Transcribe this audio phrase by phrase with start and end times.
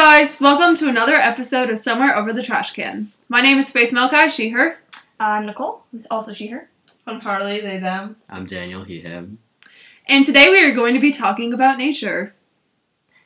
[0.00, 3.10] guys, welcome to another episode of Somewhere Over the Trash Can.
[3.28, 4.78] My name is Faith Melkai, she, her,
[5.18, 6.68] I'm Nicole, also she, her.
[7.04, 8.14] I'm Harley, they, them.
[8.30, 9.38] I'm Daniel, he, him.
[10.06, 12.32] and today we are going to be talking about nature.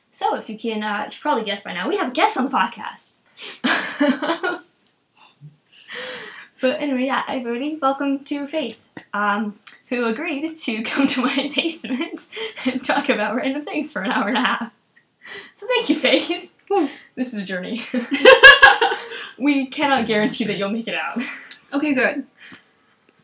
[0.09, 2.45] So, if you can, uh, you probably guessed by now, we have a guest on
[2.45, 3.11] the podcast.
[6.59, 8.79] but anyway, yeah, everybody, welcome to Faith,
[9.13, 9.59] um,
[9.89, 14.27] who agreed to come to my basement and talk about random things for an hour
[14.27, 14.71] and a half.
[15.53, 16.52] So thank you, Faith.
[17.15, 17.83] this is a journey.
[19.37, 21.19] we cannot guarantee that you'll make it out.
[21.71, 22.25] Okay, good.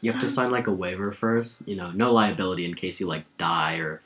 [0.02, 3.08] You have to sign like a waiver first, you know, no liability in case you
[3.08, 4.02] like die or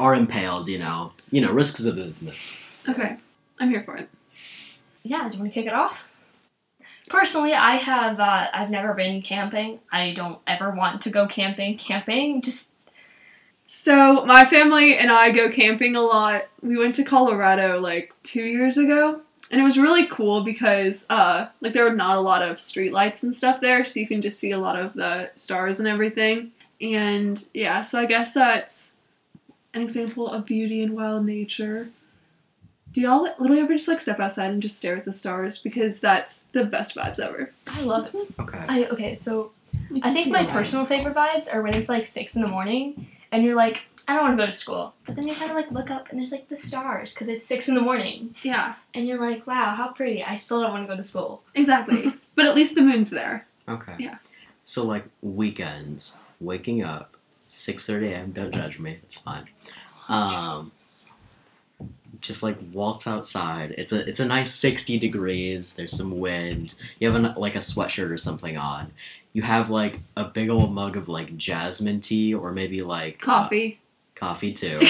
[0.00, 1.12] are impaled, you know.
[1.30, 2.62] You know, risks of business.
[2.88, 3.16] Okay,
[3.58, 4.08] I'm here for it.
[5.02, 6.08] yeah, do you want to kick it off?
[7.08, 9.80] Personally, I have uh, I've never been camping.
[9.92, 11.76] I don't ever want to go camping.
[11.76, 12.72] Camping just
[13.66, 16.46] So, my family and I go camping a lot.
[16.62, 21.48] We went to Colorado like two years ago, and it was really cool because, uh,
[21.60, 24.38] like, there were not a lot of streetlights and stuff there, so you can just
[24.38, 26.52] see a lot of the stars and everything.
[26.80, 28.98] And yeah, so I guess that's
[29.74, 31.88] an example of beauty and wild nature.
[32.92, 35.58] Do y'all literally ever just like step outside and just stare at the stars?
[35.58, 37.52] Because that's the best vibes ever.
[37.66, 38.28] I love it.
[38.38, 38.64] Okay.
[38.68, 39.50] I okay, so
[40.02, 43.44] I think my personal favorite vibes are when it's like six in the morning and
[43.44, 45.70] you're like, I don't want to go to school, but then you kind of like
[45.72, 49.06] look up and there's like the stars because it's six in the morning Yeah, and
[49.08, 50.22] you're like, wow, how pretty.
[50.22, 51.42] I still don't want to go to school.
[51.54, 52.12] exactly.
[52.36, 53.46] but at least the moon's there.
[53.68, 53.94] Okay.
[53.98, 54.18] Yeah.
[54.62, 57.16] So like weekends, waking up,
[57.48, 59.46] six thirty AM, don't judge me, it's fine.
[60.08, 60.70] Um
[62.20, 63.74] just like waltz outside.
[63.76, 67.58] It's a it's a nice sixty degrees, there's some wind, you have a, like a
[67.58, 68.92] sweatshirt or something on.
[69.36, 73.26] You have like a big old mug of like jasmine tea or maybe like uh,
[73.26, 73.78] Coffee.
[74.14, 74.80] coffee too.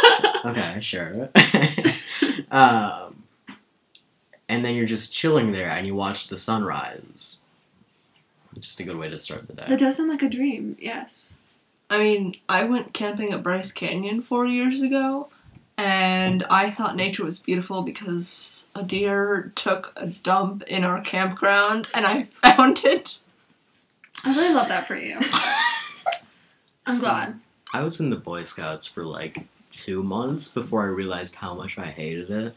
[0.44, 1.28] okay, sure.
[2.52, 3.24] um,
[4.48, 7.38] and then you're just chilling there and you watch the sunrise.
[8.60, 9.76] Just a good way to start the That day.
[9.76, 11.40] does sound like a dream, yes.
[11.90, 15.30] I mean, I went camping at Bryce Canyon four years ago,
[15.76, 21.88] and I thought nature was beautiful because a deer took a dump in our campground,
[21.92, 23.18] and I found it.
[24.26, 25.16] I really love that for you.
[26.86, 27.40] I'm So, glad.
[27.72, 31.78] I was in the Boy Scouts for like two months before I realized how much
[31.78, 32.54] I hated it.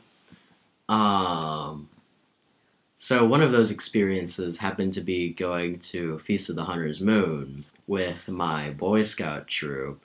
[0.88, 1.90] Um,
[2.96, 7.66] so one of those experiences happened to be going to Feast of the Hunter's Moon
[7.88, 10.04] with my Boy Scout troop.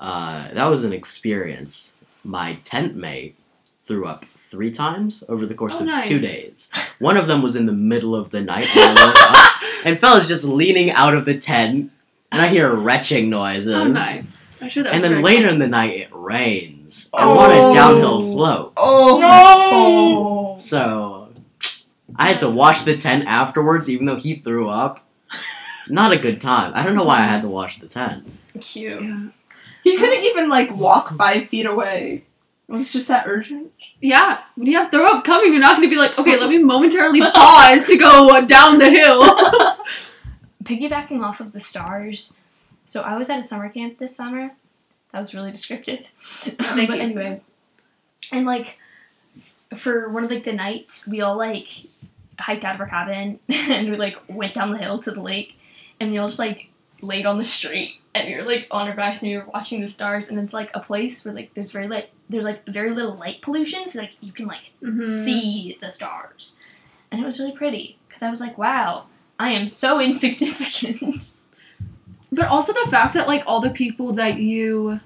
[0.00, 1.94] Uh, that was an experience.
[2.24, 3.36] My tent mate
[3.84, 6.06] threw up three times over the course Oh, of nice.
[6.06, 6.70] two days.
[7.00, 9.98] One of them was in the middle of the night when I woke up, and
[9.98, 11.92] fella's just leaning out of the tent,
[12.30, 13.74] and I hear retching noises.
[13.74, 14.44] Oh, nice.
[14.68, 15.54] Sure And then later cool.
[15.54, 17.10] in the night, it rains.
[17.12, 18.20] I'm on a downhill oh.
[18.20, 18.72] slope.
[18.76, 20.56] Oh no!
[20.56, 21.28] So
[22.16, 25.06] I had to wash the tent afterwards, even though he threw up.
[25.88, 26.72] Not a good time.
[26.74, 28.30] I don't know why I had to wash the tent.
[28.60, 29.02] Cute.
[29.02, 29.26] Yeah.
[29.82, 32.24] He couldn't even like walk five feet away.
[32.74, 33.72] It was just that urgent.
[34.00, 36.50] yeah, when you have throw up coming, you're not going to be like, okay, let
[36.50, 39.22] me momentarily pause to go uh, down the hill.
[40.64, 42.32] Piggybacking off of the stars.
[42.86, 44.52] So I was at a summer camp this summer.
[45.12, 46.06] That was really descriptive.
[46.18, 46.58] Thank
[46.88, 47.02] but you.
[47.02, 47.40] anyway,
[48.32, 48.78] and like
[49.74, 51.68] for one of like the nights, we all like
[52.38, 55.56] hiked out of our cabin and we like went down the hill to the lake,
[56.00, 56.68] and we all just like
[57.00, 59.80] laid on the street and we were like on our backs and we were watching
[59.80, 60.28] the stars.
[60.28, 63.42] And it's like a place where like there's very like there's like very little light
[63.42, 65.00] pollution, so like you can like Mhm.
[65.24, 66.56] see the stars,
[67.10, 69.06] and it was really pretty because I was like, wow,
[69.38, 71.34] I am so insignificant.
[72.32, 74.98] But also the fact that, like, all the people that you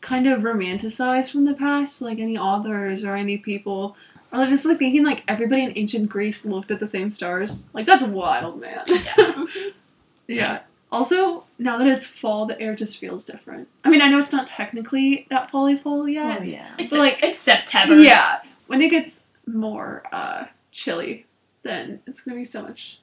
[0.00, 3.96] kind of romanticize from the past, like any authors or any people,
[4.32, 7.64] are just like thinking, like, everybody in ancient Greece looked at the same stars.
[7.72, 8.84] Like, that's wild, man.
[8.86, 9.44] yeah,
[10.28, 10.58] yeah.
[10.92, 13.68] Also, now that it's fall, the air just feels different.
[13.84, 16.40] I mean, I know it's not technically that fall fall yet.
[16.40, 16.68] Oh yeah.
[16.78, 17.96] It's But, like- it's September.
[17.96, 18.40] Yeah.
[18.66, 21.26] When it gets more uh, chilly,
[21.62, 22.98] then it's gonna be so much.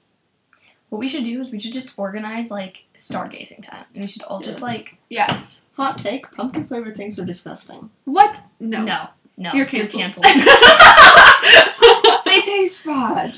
[0.89, 3.85] What we should do is we should just organize like stargazing time.
[3.95, 5.69] And we should all just like Yes.
[5.77, 7.89] Hot take: pumpkin flavored things are disgusting.
[8.06, 8.41] What?
[8.59, 8.83] No.
[8.83, 9.07] no,
[9.38, 10.25] no, You're canceled.
[12.25, 13.35] They taste bad.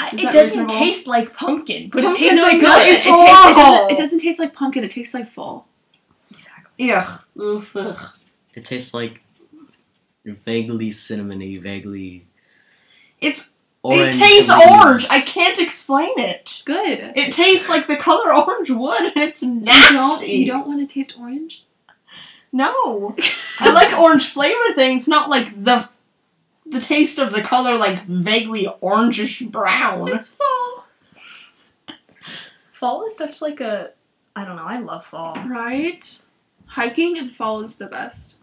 [0.00, 0.74] I, it doesn't reasonable?
[0.76, 2.60] taste like pumpkin, but Pumpkin it tastes like good.
[2.60, 2.86] good.
[2.86, 4.84] It, tastes, it, doesn't, it doesn't taste like pumpkin.
[4.84, 5.66] It tastes like fall.
[6.30, 6.92] Exactly.
[6.92, 7.20] Ugh.
[7.40, 8.08] Oof, ugh.
[8.54, 9.22] It tastes like
[10.24, 12.26] vaguely cinnamony, vaguely
[13.20, 13.50] It's
[13.82, 14.14] orange.
[14.14, 15.06] it tastes orange.
[15.10, 16.62] I can't explain it.
[16.64, 17.12] Good.
[17.16, 19.00] It tastes like the color orange wood.
[19.00, 19.64] and it's you don't.
[19.64, 20.32] nasty.
[20.32, 21.64] You don't want to taste orange.
[22.52, 23.14] No,
[23.60, 25.88] I like orange flavor things, not like the
[26.70, 30.08] the taste of the color like vaguely orangish brown.
[30.08, 30.86] It's fall.
[32.70, 33.90] Fall is such like a
[34.36, 35.36] I don't know, I love fall.
[35.46, 36.22] Right?
[36.66, 38.36] Hiking and fall is the best.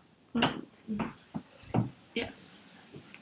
[2.14, 2.60] Yes.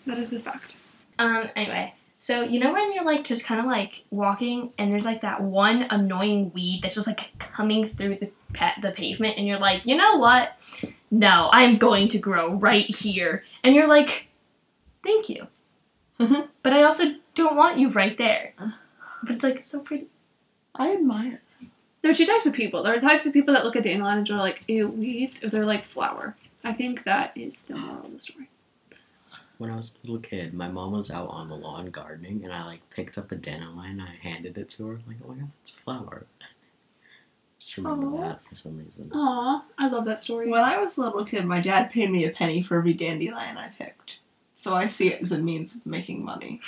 [0.06, 0.76] That is a fact.
[1.20, 5.06] Um anyway, so you know when you're like just kind of like walking and there's
[5.06, 9.46] like that one annoying weed that's just like coming through the pa- the pavement and
[9.46, 10.54] you're like, "You know what?
[11.12, 14.28] No, I'm going to grow right here." And you're like,
[15.04, 15.48] "Thank you."
[16.20, 16.50] Mhm.
[16.62, 18.54] But I also don't want you right there.
[18.58, 20.08] But it's like so pretty.
[20.76, 21.42] I admire.
[22.02, 22.84] There are two types of people.
[22.84, 25.50] There are types of people that look at dandelions and are like, ew, weeds, or
[25.50, 26.36] they're like flower.
[26.64, 28.50] I think that is the moral of the story.
[29.58, 32.52] When I was a little kid, my mom was out on the lawn gardening, and
[32.52, 34.02] I like picked up a dandelion.
[34.02, 34.94] I handed it to her.
[35.08, 36.26] like, oh my god, it's a flower.
[37.60, 38.22] Just remember Aw.
[38.28, 39.10] that for some reason.
[39.14, 40.50] Aw, I love that story.
[40.50, 43.58] When I was a little kid, my dad paid me a penny for every dandelion
[43.58, 44.18] I picked.
[44.64, 46.62] So I see it as a means of making money.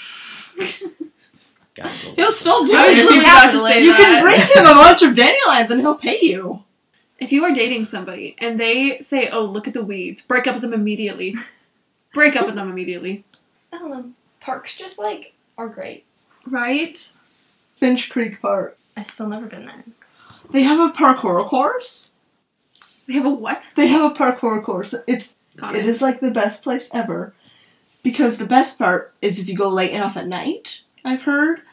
[1.75, 1.87] God,
[2.17, 2.89] He'll still do I it.
[2.89, 6.63] was you can- you can bring him a bunch of dandelions and he'll pay you.
[7.19, 10.55] If you are dating somebody and they say, oh, look at the weeds, break up
[10.55, 11.35] with them immediately.
[12.13, 13.23] break up with them immediately.
[13.71, 14.11] I don't know.
[14.41, 16.03] Parks just like are great.
[16.45, 17.09] Right?
[17.77, 18.77] Finch Creek Park.
[18.97, 19.85] I've still never been there.
[20.51, 22.11] They have a parkour course.
[23.07, 23.71] They have a what?
[23.77, 24.93] They have a parkour course.
[25.07, 25.85] It's Got it it.
[25.85, 27.33] is like the best place ever.
[28.05, 31.63] Because the best part is if you go late enough at night, I've heard,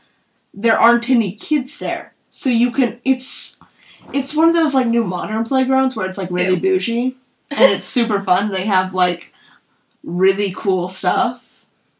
[0.54, 2.14] there aren't any kids there.
[2.30, 3.60] So you can it's
[4.14, 6.60] it's one of those like new modern playgrounds where it's like really Ew.
[6.60, 7.16] bougie
[7.50, 8.50] and it's super fun.
[8.50, 9.34] They have like
[10.02, 11.46] really cool stuff.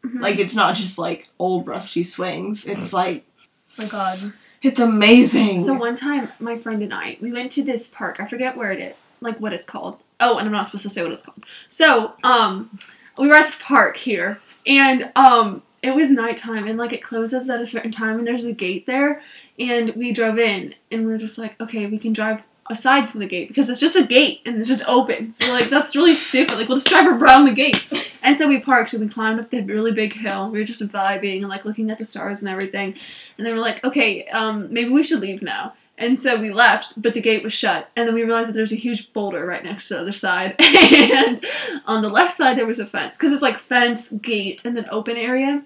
[0.03, 0.19] Mhm.
[0.19, 2.65] Like it's not just like old rusty swings.
[2.65, 3.25] It's like
[3.77, 4.33] my god.
[4.63, 5.59] it's amazing.
[5.59, 8.19] So one time, my friend and I, we went to this park.
[8.19, 9.99] I forget where it is, like what it's called.
[10.19, 11.45] Oh, and I'm not supposed to say what it's called.
[11.67, 12.79] So, um,
[13.17, 17.49] we were at this park here, and um, it was nighttime, and like it closes
[17.49, 19.21] at a certain time, and there's a gate there,
[19.59, 23.19] and we drove in, and we are just like, okay, we can drive aside from
[23.19, 25.31] the gate because it's just a gate and it's just open.
[25.33, 26.57] So we're like, that's really stupid.
[26.57, 28.17] Like we'll just drive around the gate.
[28.21, 30.49] And so we parked and we climbed up the really big hill.
[30.49, 32.95] We were just vibing and like looking at the stars and everything.
[33.37, 35.73] And then we're like, okay, um, maybe we should leave now.
[35.97, 37.89] And so we left, but the gate was shut.
[37.95, 40.55] And then we realized that there's a huge boulder right next to the other side.
[40.59, 41.45] and
[41.85, 43.15] on the left side, there was a fence.
[43.15, 45.63] Because it's like fence, gate, and then open area.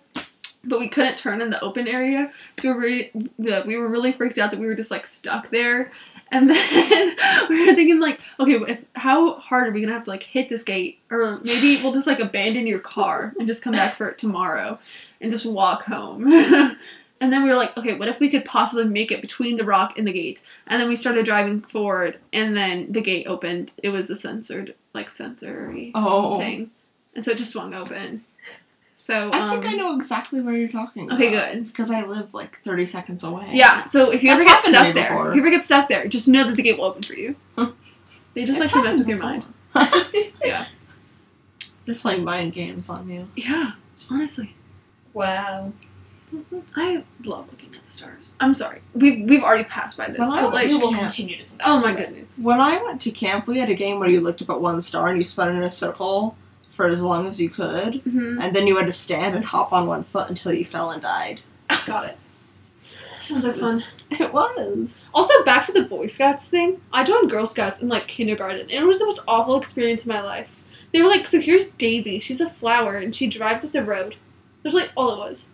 [0.66, 2.31] But we couldn't turn in the open area.
[2.60, 5.50] So we were, really, we were really freaked out that we were just like stuck
[5.50, 5.92] there.
[6.30, 7.16] And then
[7.50, 10.50] we were thinking like, okay, if, how hard are we gonna have to like hit
[10.50, 14.10] this gate, or maybe we'll just like abandon your car and just come back for
[14.10, 14.78] it tomorrow,
[15.22, 16.28] and just walk home.
[17.19, 19.66] and then we were like, okay, what if we could possibly make it between the
[19.66, 20.42] rock and the gate?
[20.68, 23.71] And then we started driving forward, and then the gate opened.
[23.81, 26.71] It was a censored, like sensory oh, thing,
[27.16, 28.24] and so it just swung open.
[29.00, 31.12] So I um, think I know exactly where you're talking.
[31.12, 31.68] Okay, about, good.
[31.68, 33.50] Because I live like 30 seconds away.
[33.52, 35.30] Yeah, so if you That's ever get stuck there, before.
[35.30, 37.36] if you ever get stuck there, just know that the gate will open for you.
[38.33, 39.44] They just It's like to mess with happened
[39.76, 40.33] your mind.
[40.45, 40.68] Yeah.
[41.88, 43.28] They're playing mind games on you.
[43.36, 43.71] Yeah,
[44.12, 44.56] honestly.
[45.12, 45.74] Wow.
[46.76, 48.36] I love looking at the stars.
[48.40, 48.81] I'm sorry.
[48.94, 51.68] We've we've already passed by this, I but like we will continue to come back
[51.68, 51.98] Oh my it.
[51.98, 52.40] goodness.
[52.40, 54.81] When I went to camp, we had a game where you looked up at one
[54.81, 56.36] star and you spun in a circle
[56.72, 59.72] for as long as you could, hmm and then you had to stand and hop
[59.74, 61.40] on one foot until you fell and died.
[61.88, 62.18] Got it.
[63.24, 63.80] Sounds like fun.
[64.10, 65.10] It was.
[65.14, 66.80] Also, back to the Boy Scouts thing.
[66.94, 70.07] I joined Girl Scouts in like kindergarten, and it was the most awful experience of
[70.10, 70.50] my life.
[70.94, 72.19] They were like, so here's Daisy.
[72.19, 74.16] She's a flower, and she drives up the road.
[74.64, 75.52] That's like all it was.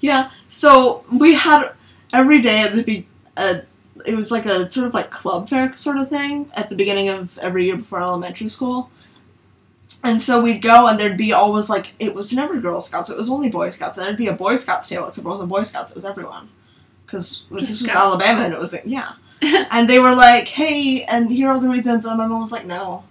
[0.00, 0.30] Yeah.
[0.48, 1.72] So we had
[2.12, 3.06] every day at the be.
[3.36, 3.60] Uh,
[4.06, 7.08] it was like a sort of like club fair sort of thing at the beginning
[7.08, 8.90] of every year before elementary school.
[10.04, 13.18] And so we'd go, and there'd be always like it was never Girl Scouts; it
[13.18, 13.96] was only Boy Scouts.
[13.98, 16.48] And there'd be a Boy Scouts table, except it wasn't Boy Scouts; it was everyone.
[17.04, 19.12] Because this was Alabama, and it was yeah.
[19.42, 22.04] and they were like, "Hey," and here are all the reasons.
[22.04, 23.04] And my mom was like, "No,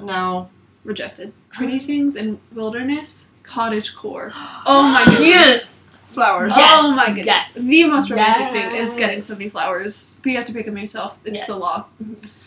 [0.00, 0.48] no."
[0.84, 1.32] Rejected.
[1.50, 3.32] Pretty things in wilderness.
[3.42, 4.32] Cottage core.
[4.66, 5.26] Oh my goodness.
[5.26, 5.84] Yes.
[6.12, 6.52] Flowers.
[6.56, 6.80] Yes.
[6.84, 7.26] Oh my goodness.
[7.26, 7.54] Yes.
[7.54, 9.26] The most romantic thing is getting Yes.
[9.26, 10.16] so many flowers.
[10.22, 11.16] But you have to pick them yourself.
[11.24, 11.46] It's Yes.
[11.46, 11.86] the law.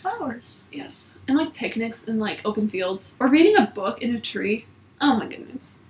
[0.02, 0.68] Flowers.
[0.72, 1.20] Yes.
[1.28, 3.16] And like picnics in like open fields.
[3.20, 4.66] Or reading a book in a tree.
[5.00, 5.80] Oh my goodness.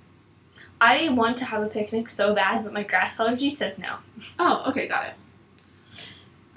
[0.81, 3.97] I want to have a picnic so bad, but my grass allergy says no.
[4.39, 5.15] Oh, okay, got it.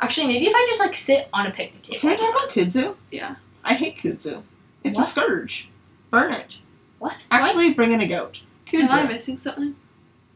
[0.02, 2.00] Actually, maybe if I just like sit on a picnic table.
[2.00, 2.96] Can we it'd be talk about kudzu?
[3.12, 3.36] Yeah.
[3.64, 4.44] I hate kudzu.
[4.84, 5.70] It's a scourge.
[6.10, 6.58] Burn it.
[7.00, 7.26] What?
[7.32, 8.40] Actually, bring in a goat.
[8.74, 9.08] Am I Kudzu.
[9.08, 9.76] missing something?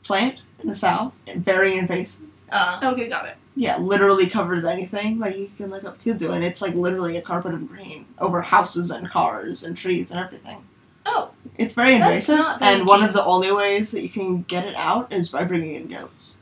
[0.03, 1.13] Plant in the south.
[1.35, 2.27] Very invasive.
[2.51, 3.35] Uh, Okay, got it.
[3.55, 5.19] Yeah, literally covers anything.
[5.19, 8.41] Like, you can look up kudzu, and it's like literally a carpet of green over
[8.41, 10.63] houses and cars and trees and everything.
[11.05, 11.31] Oh.
[11.57, 14.41] It's very That's invasive, not very and one of the only ways that you can
[14.43, 16.37] get it out is by bringing in goats.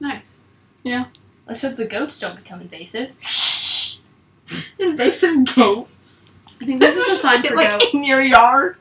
[0.00, 0.22] Nice.
[0.82, 1.04] Yeah.
[1.46, 3.12] Let's hope the goats don't become invasive.
[4.78, 6.24] invasive goats.
[6.60, 7.94] I think this is the sign for like goat.
[7.94, 8.76] in your yard.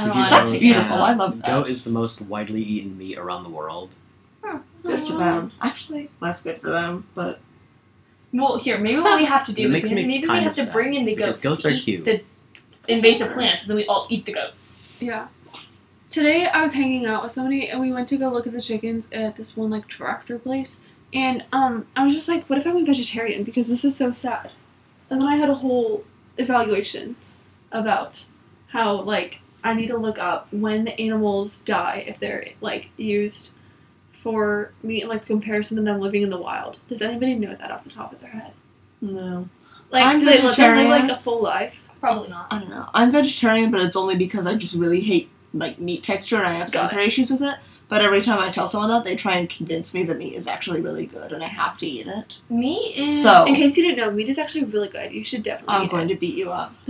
[0.00, 0.96] Did you know That's beautiful.
[0.96, 1.46] that I love that.
[1.46, 3.94] Goat is the most widely eaten meat around the world.
[4.82, 5.52] Good for them.
[5.60, 7.40] Actually, less good for them, but
[8.32, 10.40] Well, here, maybe what we have to It do makes is me maybe we kind
[10.42, 11.48] have of to sad, bring in the because goats.
[11.48, 12.04] goats to are eat cute.
[12.04, 12.22] The
[12.88, 14.78] invasive plants, and then we all eat the goats.
[15.00, 15.28] Yeah.
[16.10, 18.62] Today I was hanging out with somebody and we went to go look at the
[18.62, 20.84] chickens at this one like tractor place.
[21.12, 23.42] And um I was just like, what if I'm a vegetarian?
[23.42, 24.50] Because this is so sad.
[25.10, 26.04] And then I had a whole
[26.38, 27.16] evaluation
[27.72, 28.26] about
[28.68, 33.50] how like I need to look up when the animals die if they're like used
[34.24, 36.78] for meat in like comparison to them living in the wild.
[36.88, 38.52] Does anybody know that off the top of their head?
[39.00, 39.48] no.
[39.90, 41.78] Like I'm do they let them live like a full life?
[42.00, 42.48] Probably not.
[42.50, 42.88] I don't know.
[42.92, 46.52] I'm vegetarian, but it's only because I just really hate like meat texture and I
[46.54, 46.88] have Got it.
[46.88, 47.58] sensory issues with it.
[47.88, 50.48] But every time I tell someone that, they try and convince me that meat is
[50.48, 52.38] actually really good and I have to eat it.
[52.48, 55.12] Meat is So- In case you didn't know, meat is actually really good.
[55.12, 56.74] You should definitely I'm eat going to beat you up.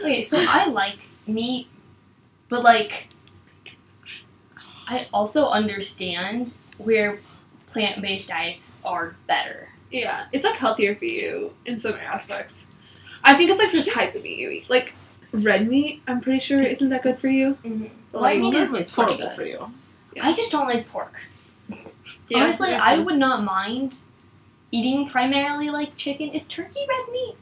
[0.00, 1.66] Okay, so I like meat,
[2.50, 3.08] but like,
[4.86, 7.20] I also understand where
[7.66, 9.68] plant-based diets are better.
[9.90, 12.72] Yeah, it's like healthier for you in some aspects.
[13.22, 14.68] I think it's like the type of meat you eat.
[14.70, 14.92] Like
[15.32, 17.54] red meat, I'm pretty sure isn't that good for you.
[17.64, 17.86] Mm-hmm.
[18.12, 19.36] But, White like, meat is It's pretty horrible good.
[19.36, 19.72] for you.
[20.14, 20.26] Yeah.
[20.26, 21.24] I just don't like pork.
[22.28, 23.10] Yeah, Honestly, I sense.
[23.10, 23.96] would not mind
[24.70, 26.28] eating primarily like chicken.
[26.30, 27.34] Is turkey red meat?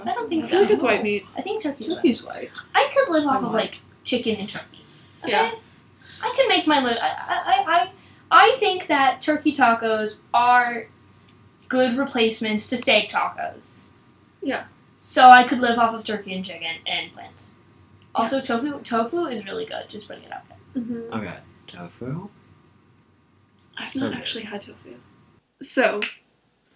[0.00, 0.50] I don't think I so.
[0.50, 1.24] feel like it's white meat.
[1.36, 1.86] I think turkey.
[1.86, 1.96] is red.
[1.96, 2.50] Turkey's white.
[2.74, 3.62] I could live off I'm of white.
[3.70, 4.84] like chicken and turkey.
[5.22, 5.30] Okay?
[5.32, 5.52] Yeah.
[6.22, 6.98] I can make my live.
[7.00, 7.64] I, I,
[8.30, 10.88] I, I think that turkey tacos are
[11.68, 13.84] good replacements to steak tacos.
[14.42, 14.64] Yeah.
[14.98, 17.54] So I could live off of turkey and chicken and plants.
[18.14, 19.88] Also, tofu tofu is really good.
[19.88, 20.82] Just putting it out there.
[20.82, 21.12] Mm-hmm.
[21.12, 21.36] Okay,
[21.66, 22.28] tofu.
[23.76, 24.18] I've So not good.
[24.18, 24.94] actually had tofu.
[25.62, 26.00] So,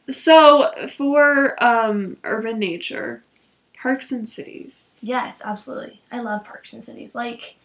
[0.08, 3.22] so for um, urban nature,
[3.80, 4.94] parks and cities.
[5.00, 6.00] Yes, absolutely.
[6.12, 7.14] I love parks and cities.
[7.16, 7.56] Like,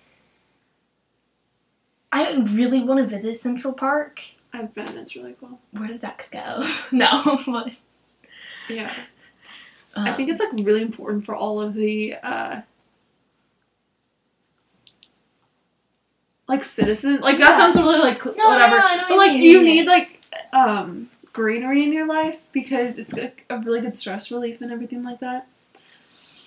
[2.17, 4.21] I really want to visit Central Park.
[4.51, 4.97] I've been.
[4.97, 5.59] It's really cool.
[5.71, 6.67] Where do the ducks go?
[6.91, 7.77] no, but
[8.67, 8.91] Yeah,
[9.95, 12.61] uh, I think it's like really important for all of the uh,
[16.47, 17.17] like citizen.
[17.17, 18.77] Like that sounds really like no, whatever.
[18.77, 19.91] No, I know But like you need yeah.
[19.91, 20.21] like
[20.53, 25.03] um greenery in your life because it's a, a really good stress relief and everything
[25.03, 25.47] like that.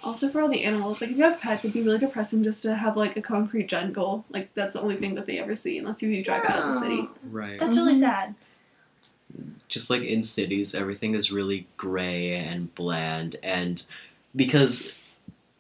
[0.03, 2.63] Also for all the animals, like if you have pets, it'd be really depressing just
[2.63, 4.25] to have like a concrete jungle.
[4.31, 6.81] Like that's the only thing that they ever see unless you drive out of the
[6.81, 7.09] city.
[7.31, 7.59] Right.
[7.59, 8.01] That's really Mhm.
[8.01, 8.35] sad.
[9.69, 13.85] just like in cities, everything is really gray and bland, and
[14.35, 14.91] because,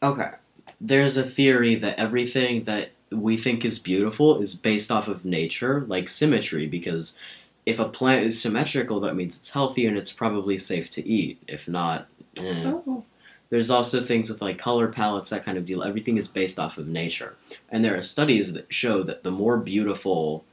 [0.03, 0.31] okay,
[0.81, 5.85] there's a theory that everything that we think is beautiful is based off of nature,
[5.87, 7.17] like symmetry, because
[7.65, 11.41] if a plant is symmetrical, that means it's healthy and it's probably safe to eat.
[11.47, 12.65] If not, eh.
[12.67, 13.05] Oh.
[13.51, 15.83] There's also things with like color palettes, that kind of deal.
[15.83, 17.37] Everything is based off of nature.
[17.69, 20.45] And there are studies that show that the more beautiful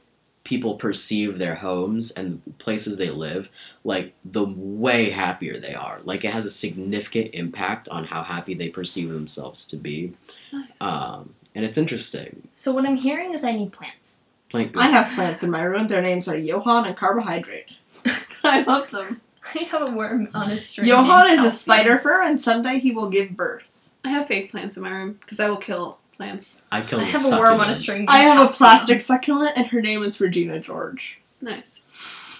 [0.44, 3.50] people perceive their homes and places they live,
[3.84, 6.00] like the way happier they are.
[6.04, 10.14] Like it has a significant impact on how happy they perceive themselves to be.
[10.52, 10.68] Nice.
[10.80, 12.48] Um, and it's interesting.
[12.54, 14.18] So what I'm hearing is I need plants.
[14.48, 15.88] Plant I have plants in my room.
[15.88, 17.66] Their names are Johann and Carbohydrate.
[18.44, 19.20] I love them.
[19.54, 20.88] I have a worm on a string.
[20.88, 23.64] Johann named is a spider fur, and someday he will give birth.
[24.04, 26.66] I have fake plants in my room because I will kill plants.
[26.70, 28.06] I killed I a have a worm on a string.
[28.08, 31.18] I have a plastic succulent, and her name is Regina George.
[31.40, 31.86] Nice.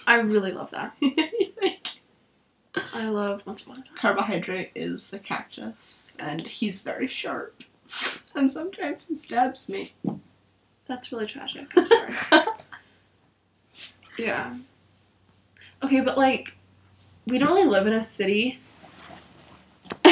[0.07, 0.95] I really love that.
[2.93, 3.83] I love once upon.
[3.97, 7.63] Carbohydrate is a cactus, and he's very sharp.
[8.35, 9.93] And sometimes he stabs me.
[10.87, 11.67] That's really tragic.
[11.75, 12.45] I'm sorry.
[14.17, 14.55] yeah.
[15.83, 16.55] Okay, but like,
[17.29, 18.59] we don't really live in a city.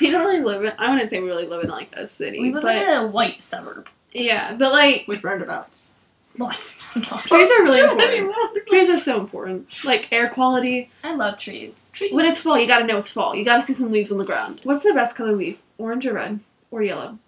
[0.00, 0.72] we don't really live in.
[0.78, 3.06] I wouldn't say we really live in like a city, We live but in a
[3.06, 3.88] white suburb.
[4.12, 5.94] yeah, but like With roundabouts.
[6.38, 6.84] Lots.
[7.10, 7.24] Lots.
[7.26, 8.66] trees are really important.
[8.68, 9.66] Trees are so important.
[9.84, 10.90] Like air quality.
[11.02, 11.90] I love trees.
[12.12, 13.34] When it's fall, you gotta know it's fall.
[13.34, 14.60] You gotta see some leaves on the ground.
[14.62, 15.58] What's the best color leaf?
[15.78, 16.38] Orange or red
[16.70, 17.18] or yellow?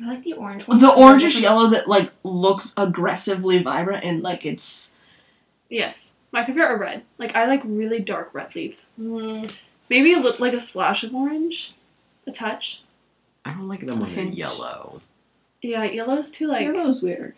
[0.00, 0.80] I like the orange ones.
[0.80, 4.94] The 'cause they're orangish yellow that like looks aggressively vibrant and like it's
[5.70, 7.02] Yes, my favorite are red.
[7.18, 8.92] Like I like really dark red leaves.
[9.00, 9.56] Mm,
[9.90, 11.74] Maybe a li- like a splash of orange,
[12.26, 12.82] a touch.
[13.44, 15.00] I don't like them when they're yellow.
[15.62, 16.62] Yeah, yellow's too like.
[16.66, 17.34] yellow's weird.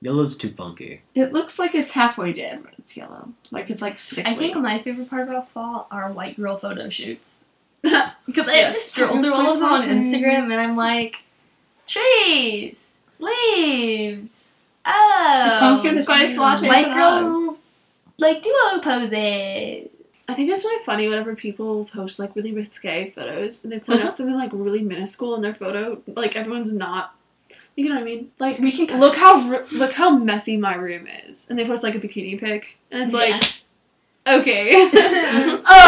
[0.00, 1.02] Yellow's too funky.
[1.14, 3.28] It looks like it's halfway dead, but it's yellow.
[3.50, 4.32] Like it's like sickly.
[4.32, 7.46] I think my favorite part about fall are white girl photo shoots.
[7.84, 8.74] yeah, Because I Yes.
[8.74, 9.86] just scroll through all of them on.
[9.88, 11.22] Instagram and I'm like,
[11.86, 14.54] trees, leaves.
[14.84, 17.02] Oh, Pumpkin spice lattes white micro,
[17.46, 17.60] hugs.
[18.22, 19.88] Like duo poses.
[20.28, 23.98] I think it's really funny whenever people post like really risque photos and they point
[23.98, 24.10] out uh-huh.
[24.12, 26.00] something like really minuscule in their photo.
[26.06, 27.14] Like everyone's not.
[27.76, 28.30] You know what I mean?
[28.38, 31.94] Like We can look how look how messy my room is, and they post like
[31.94, 33.62] a bikini pic, and it's like,
[34.26, 34.86] okay,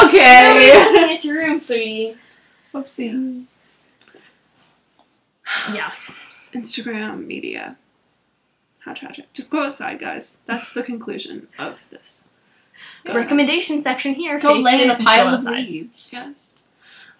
[0.04, 0.84] okay.
[0.92, 2.16] looking at your room, sweetie.
[2.72, 3.44] Whoopsie.
[5.74, 5.92] Yeah.
[6.54, 7.76] Instagram media.
[8.84, 9.32] How tragic.
[9.32, 10.42] Just go outside, guys.
[10.46, 12.30] That's the conclusion of this.
[13.04, 13.22] Go outside.
[13.22, 14.38] Recommendation section here.
[14.38, 16.10] Go Faith lay in a pile of leaves.
[16.12, 16.56] Yes.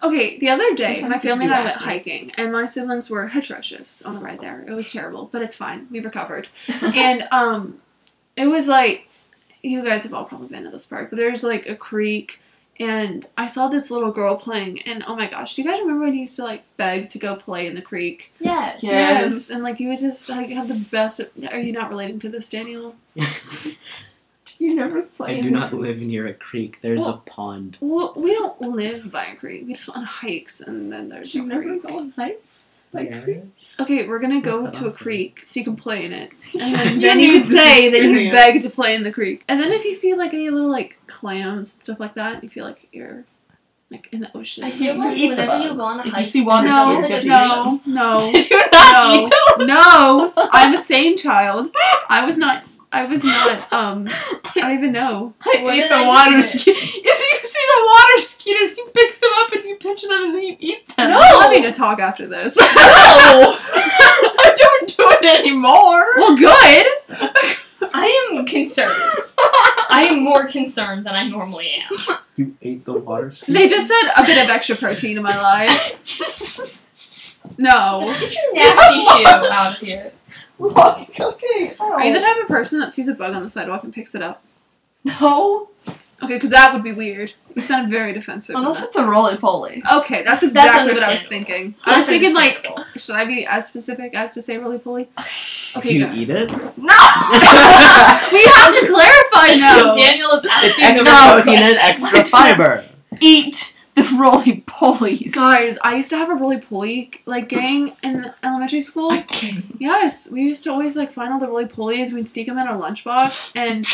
[0.03, 3.31] Okay, the other day, Sometimes my family and I went hiking, and my siblings were
[3.33, 4.63] atrocious on the ride there.
[4.67, 5.87] It was terrible, but it's fine.
[5.89, 6.47] We recovered.
[6.81, 7.79] and um,
[8.35, 9.07] it was like,
[9.63, 12.41] you guys have all probably been to this park, but there's like a creek,
[12.79, 16.05] and I saw this little girl playing, and oh my gosh, do you guys remember
[16.05, 18.33] when you used to like beg to go play in the creek?
[18.39, 18.83] Yes.
[18.83, 19.49] Yes.
[19.49, 21.21] And like you would just like have the best.
[21.51, 22.95] Are you not relating to this, Daniel?
[24.57, 25.31] You never play.
[25.31, 25.41] I play.
[25.41, 26.79] do not live near a creek.
[26.81, 27.77] There's a pond.
[27.81, 29.65] Well, we don't live by a creek.
[29.67, 31.83] We just go on hikes, and then there's You a never creek.
[31.83, 32.69] go on hikes.
[32.93, 33.75] Like Yes.
[33.81, 36.95] Okay, we're gonna go to a creek so you can play in it, and then,
[36.95, 39.43] You then you need can say that you beg to play in the creek.
[39.49, 42.49] And then if you see like any little like clams and stuff like that, you
[42.49, 43.23] feel like you're
[43.89, 44.63] like in the ocean.
[44.63, 46.67] I feel You like eat the whenever you go on a If you see water
[46.67, 49.25] no, there's skiers, always you have a to no, eat no, Did you not No.
[49.25, 49.67] eat those?
[49.67, 50.33] no.
[50.51, 51.75] I'm a sane child.
[52.09, 52.63] I was not.
[52.91, 53.73] I was not.
[53.73, 55.33] Um, I don't even know.
[55.41, 56.53] I What ate the I water miss?
[56.61, 56.71] ski.
[56.77, 60.35] If you see the water skiers, you pick them up and you pinch them and
[60.35, 61.09] then you eat them.
[61.09, 62.55] No, I'm having a talk after this.
[62.57, 62.63] No!
[64.37, 66.05] I don't do it anymore.
[66.17, 67.57] well, good.
[67.93, 69.17] I am concerned.
[69.89, 72.17] I am more concerned than I normally am.
[72.35, 73.53] You ate the water ski.
[73.53, 76.19] They just said a bit of extra protein in my life.
[77.57, 78.05] No.
[78.19, 80.11] Get your nasty shoe out of here.
[80.59, 81.75] Look, okay.
[81.79, 84.15] Are you the type of person that sees a bug on the sidewalk and picks
[84.15, 84.43] it up?
[85.03, 85.69] No.
[86.25, 87.33] Okay, because that would be weird.
[87.55, 88.55] You sound very defensive.
[88.55, 88.87] Unless that.
[88.87, 89.81] it's a roly poly.
[89.93, 91.47] Okay, that's exactly what I was understandable.
[91.47, 91.75] thinking.
[91.85, 95.07] I was thinking like, should I be as specific as to say roly poly?
[95.77, 96.13] Okay, Do you go.
[96.13, 96.49] eat it?
[96.49, 96.55] No!
[98.31, 99.91] we have to clarify now.
[99.91, 102.85] Daniel is asking It's asking extra protein and extra fiber.
[103.19, 105.33] Eat the roly polies.
[105.33, 109.11] Guys, I used to have a roly poly like gang in elementary school.
[109.11, 109.65] I can't.
[109.79, 112.13] Yes, we used to always like find all the roly polies.
[112.13, 113.85] We'd sneak them in our lunchbox, and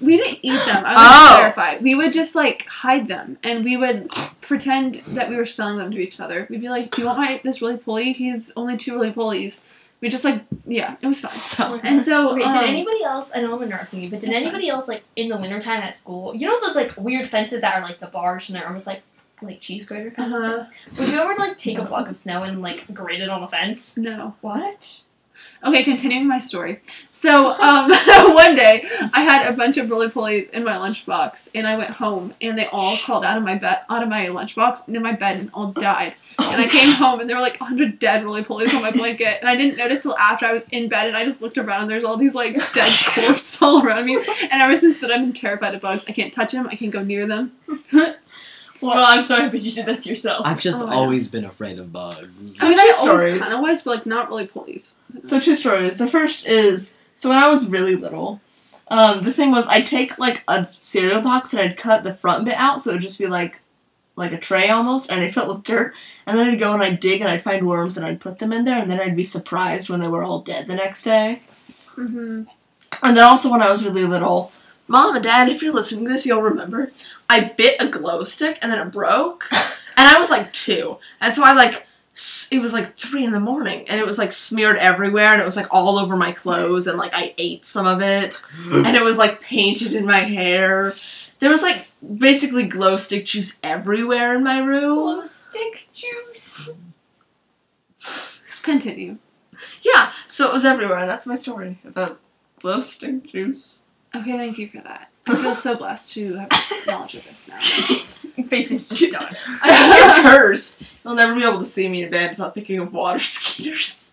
[0.00, 0.84] we didn't eat them.
[0.84, 1.28] I want Oh.
[1.28, 1.78] to clarify.
[1.82, 5.90] We would just like hide them, and we would pretend that we were selling them
[5.92, 6.46] to each other.
[6.50, 8.12] We'd be like, "Do you want my this roly poly?
[8.12, 9.66] He's only two roly polies."
[10.02, 11.30] We just like, yeah, it was fun.
[11.30, 13.32] So, And so, Wait, um, did anybody else?
[13.34, 15.94] I know I'm interrupting you, but did That's anybody else like in the wintertime at
[15.94, 16.36] school?
[16.36, 19.02] You know those like weird fences that are like the bars and they're almost like
[19.40, 20.54] like cheese grater kind Uh-huh.
[20.58, 20.98] of things.
[20.98, 23.48] Would you ever like take a block of snow and like grate it on a
[23.48, 23.96] fence?
[23.96, 24.34] no.
[24.42, 25.00] what?
[25.64, 26.80] Okay, continuing my story.
[27.12, 27.90] So, um,
[28.34, 31.90] one day I had a bunch of roly polies in my lunchbox, and I went
[31.90, 35.12] home, and they all crawled out of my bed, out of my lunchbox, into my
[35.12, 36.14] bed, and all died.
[36.38, 39.38] And I came home, and there were like hundred dead roly polies on my blanket,
[39.40, 41.82] and I didn't notice till after I was in bed, and I just looked around,
[41.82, 44.16] and there's all these like dead corpses all around me.
[44.16, 46.04] And ever since then, I've been terrified of bugs.
[46.08, 46.68] I can't touch them.
[46.70, 47.52] I can't go near them.
[48.80, 50.42] Well, I'm sorry, but you did this yourself.
[50.44, 52.58] I've just Oh, always been afraid of bugs.
[52.62, 53.42] I mean, two I always stories.
[53.42, 54.94] kind of was, but like not really polies.
[55.22, 55.98] So two stories.
[55.98, 58.40] The first is so when I was really little,
[58.88, 62.44] um, the thing was I'd take like a cereal box and I'd cut the front
[62.44, 63.60] bit out so it would just be like
[64.18, 65.94] like a tray almost, and I'd fill it with dirt,
[66.26, 68.50] and then I'd go and I'd dig and I'd find worms and I'd put them
[68.52, 71.42] in there, and then I'd be surprised when they were all dead the next day.
[71.96, 72.44] Mm-hmm.
[73.02, 74.52] And then also when I was really little,
[74.88, 76.92] mom and dad, if you're listening to this, you'll remember
[77.28, 79.48] I bit a glow stick and then it broke,
[79.96, 81.86] and I was like two, and so I like
[82.50, 85.44] it was like three in the morning, and it was like smeared everywhere, and it
[85.44, 89.04] was like all over my clothes, and like I ate some of it, and it
[89.04, 90.94] was like painted in my hair.
[91.40, 94.94] There was like basically glow stick juice everywhere in my room.
[94.94, 96.70] Glow stick juice.
[98.62, 99.18] Continue.
[99.82, 102.18] Yeah, so it was everywhere, and that's my story about
[102.60, 103.82] glow stick juice.
[104.16, 105.10] Okay, thank you for that.
[105.26, 106.48] I feel so blessed to have
[106.86, 108.44] knowledge of this now.
[108.44, 109.36] Faith is just done.
[109.62, 110.80] I'm cursed.
[111.04, 114.12] You'll never be able to see me in bed without thinking of water skiers.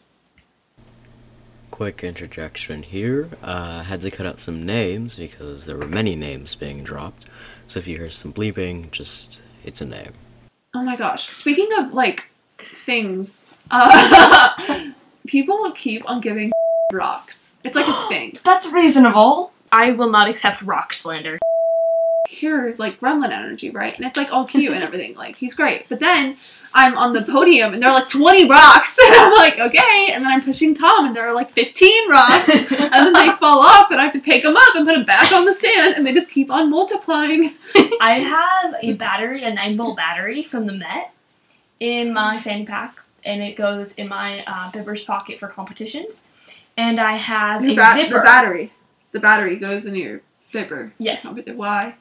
[1.72, 3.30] Quick interjection here.
[3.42, 7.26] Uh, had to cut out some names because there were many names being dropped.
[7.66, 10.12] So if you hear some bleeping, just it's a name.
[10.74, 11.30] Oh my gosh.
[11.30, 14.92] Speaking of like things, uh,
[15.26, 16.52] people will keep on giving
[16.92, 17.60] rocks.
[17.64, 18.38] It's like a thing.
[18.44, 19.53] That's reasonable.
[19.74, 21.40] I will not accept rock slander.
[22.30, 23.96] here's like gremlin energy, right?
[23.96, 25.14] And it's like all cute and everything.
[25.16, 25.88] Like he's great.
[25.90, 26.38] But then
[26.74, 30.12] I'm on the podium and there are like 20 rocks, and I'm like, okay.
[30.14, 33.60] And then I'm pushing Tom, and there are like 15 rocks, and then they fall
[33.60, 35.96] off, and I have to pick them up and put them back on the stand,
[35.96, 37.56] and they just keep on multiplying.
[38.02, 41.12] I have a battery, a 9 volt battery from the Met
[41.80, 46.22] in my fanny pack, and it goes in my uh, Bibber's pocket for competitions.
[46.78, 48.16] And I have a ba- zipper.
[48.16, 48.72] the battery,
[49.14, 50.22] the battery goes in your
[50.52, 50.94] bibber.
[50.98, 51.40] Yes.
[51.56, 51.96] Why?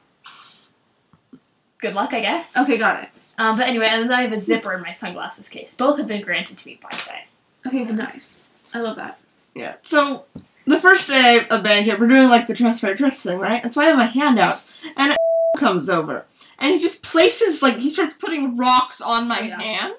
[1.79, 2.55] Good luck, I guess.
[2.57, 3.09] Okay, got it.
[3.37, 5.73] Um, but anyway, and then I have a zipper in my sunglasses case.
[5.75, 7.25] Both have been granted to me by Say.
[7.65, 8.47] Okay, nice.
[8.73, 9.19] I love that.
[9.55, 9.75] Yeah.
[9.81, 10.25] So
[10.65, 13.63] the first day of band camp, we're doing like the dress for dress thing, right?
[13.63, 14.61] And so I have my hand out,
[14.95, 15.15] and
[15.57, 16.25] comes over,
[16.59, 19.59] and he just places like he starts putting rocks on my Yeah.
[19.61, 19.93] hand.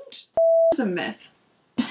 [0.72, 1.28] It's a myth.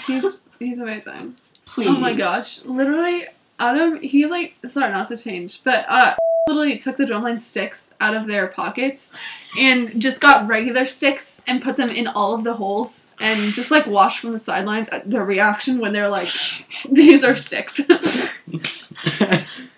[0.08, 1.36] He's he's amazing.
[1.66, 1.88] Please.
[1.88, 2.64] Oh my gosh.
[2.66, 3.26] Literally,
[3.64, 6.16] Adam, he like, sorry not to change, but uh,
[6.48, 9.16] literally took the drumline sticks out of their pockets
[9.58, 13.72] and just got regular sticks and put them in all of the holes and just
[13.72, 16.30] like watched from the sidelines at their reaction when they're like,
[16.92, 17.82] these are sticks.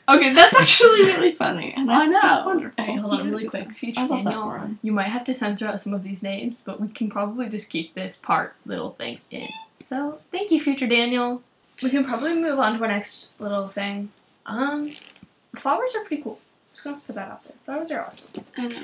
[0.07, 2.19] Okay, that's actually really funny, and I know.
[2.21, 2.83] That's wonderful.
[2.83, 3.73] Okay, hold on really quick.
[3.73, 6.61] Future I love that Daniel, you might have to censor out some of these names,
[6.61, 9.47] but we can probably just keep this part little thing in.
[9.79, 11.41] So, thank you, Future Daniel.
[11.83, 14.11] We can probably move on to our next little thing.
[14.45, 14.95] Um,
[15.55, 16.39] flowers are pretty cool.
[16.71, 17.53] Just gonna put that out there.
[17.65, 18.29] Flowers are awesome.
[18.57, 18.81] I know.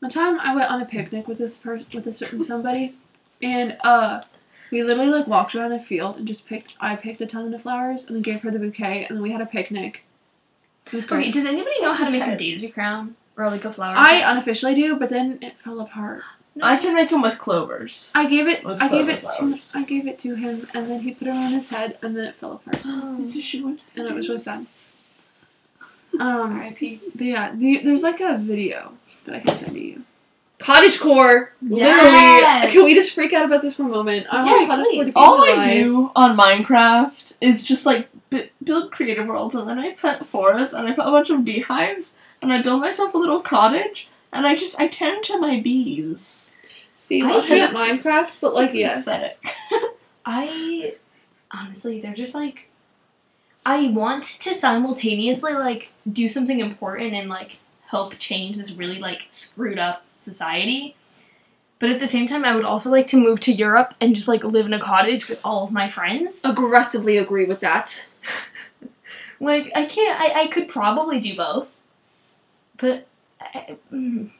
[0.00, 2.94] One time I went on a picnic with this person, with a certain somebody,
[3.42, 4.22] and uh,
[4.70, 6.76] we literally like walked around a field and just picked.
[6.80, 9.32] I picked a ton of flowers and then gave her the bouquet, and then we
[9.32, 10.04] had a picnic.
[10.86, 13.64] It was Okay, does anybody know That's how to make a daisy crown or like
[13.64, 13.94] a flower?
[13.96, 14.32] I crown?
[14.36, 16.22] unofficially do, but then it fell apart.
[16.62, 18.12] I can make them with clovers.
[18.14, 18.64] I gave it.
[18.64, 19.78] Let's I gave it the to.
[19.78, 22.26] I gave it to him, and then he put it on his head, and then
[22.26, 23.16] it fell apart, Oh.
[23.18, 23.80] This is she went.
[23.96, 24.66] and it was really sad.
[26.20, 27.00] Um, R.I.P.
[27.16, 28.92] but yeah, the, there's like a video
[29.26, 30.04] that I can send to you.
[30.60, 32.62] Cottage core, Yes!
[32.62, 32.72] literally.
[32.72, 34.28] Can we just freak out about this for a moment?
[34.30, 35.12] I'm Yes, on cottage core please.
[35.14, 39.80] to All I do on Minecraft is just like b- build creative worlds, and then
[39.80, 43.18] I plant forests, and I put a bunch of beehives, and I build myself a
[43.18, 46.56] little cottage, and I just I tend to my bees.
[46.98, 48.98] See, I it's- Minecraft, but like yes.
[48.98, 49.38] aesthetic.
[50.26, 50.96] I
[51.50, 52.68] honestly, they're just like
[53.64, 59.26] I want to simultaneously like do something important and like help change this really like
[59.28, 60.96] screwed up society.
[61.78, 64.28] But at the same time, I would also like to move to Europe and just
[64.28, 66.44] like live in a cottage with all of my friends.
[66.44, 68.06] Aggressively agree with that.
[69.40, 70.20] Like I can't.
[70.20, 71.70] I, I could probably do both,
[72.76, 73.06] but
[73.54, 74.30] I, mm,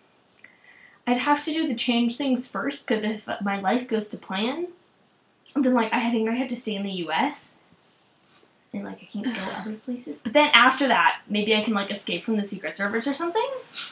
[1.07, 4.69] I'd have to do the change things first because if my life goes to plan,
[5.55, 7.59] then like I think I had to stay in the U.S.
[8.73, 10.19] and like I can't go other places.
[10.19, 13.47] But then after that, maybe I can like escape from the Secret Service or something,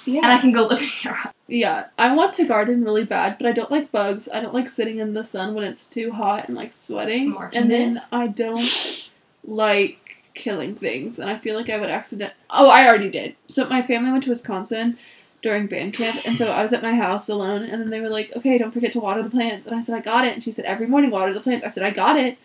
[0.07, 0.23] Yeah.
[0.23, 1.35] and I can go live in Europe.
[1.49, 4.29] Yeah, I want to garden really bad, but I don't like bugs.
[4.33, 7.31] I don't like sitting in the sun when it's too hot and like sweating.
[7.31, 8.05] Marching and then band?
[8.11, 9.11] I don't
[9.45, 10.02] like
[10.35, 12.33] killing things, and I feel like I would accident.
[12.51, 13.37] Oh, I already did.
[13.49, 14.99] So my family went to Wisconsin
[15.43, 18.09] during band camp, and so I was at my house alone, and then they were
[18.09, 20.43] like, "Okay, don't forget to water the plants," and I said, "I got it," and
[20.43, 22.39] she said, "Every morning water the plants." I said, "I got it,"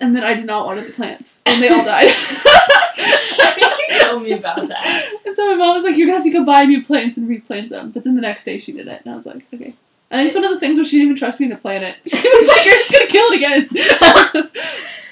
[0.00, 2.08] and then I did not water the plants, and they all died.
[2.98, 5.12] I think you told me about that.
[5.26, 7.28] And so my mom was like, "You're gonna have to go buy new plants and
[7.28, 9.74] replant them." But then the next day she did it, and I was like, "Okay."
[10.10, 11.82] And then it's one of those things where she didn't even trust me to plant
[11.82, 11.96] it.
[12.06, 14.50] She was like, "You're just gonna kill it again."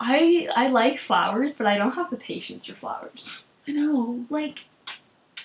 [0.00, 3.44] I I like flowers, but I don't have the patience for flowers.
[3.66, 4.24] I know.
[4.30, 4.64] like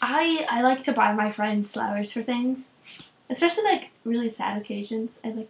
[0.01, 2.75] I I like to buy my friends flowers for things,
[3.29, 5.19] especially like really sad occasions.
[5.23, 5.49] I like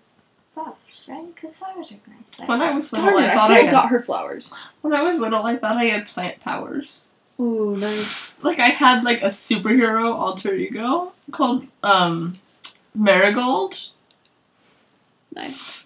[0.54, 1.34] flowers, right?
[1.34, 2.40] Because flowers are nice.
[2.40, 3.24] I- When I was little, Darn!
[3.24, 4.54] I I thought I had, got her flowers.
[4.82, 7.10] when I was little, I thought I had plant powers.
[7.40, 8.38] Ooh, nice.
[8.44, 12.36] Like I had like a superhero alter ego called um
[12.94, 13.88] Marigold.
[15.34, 15.81] Nice.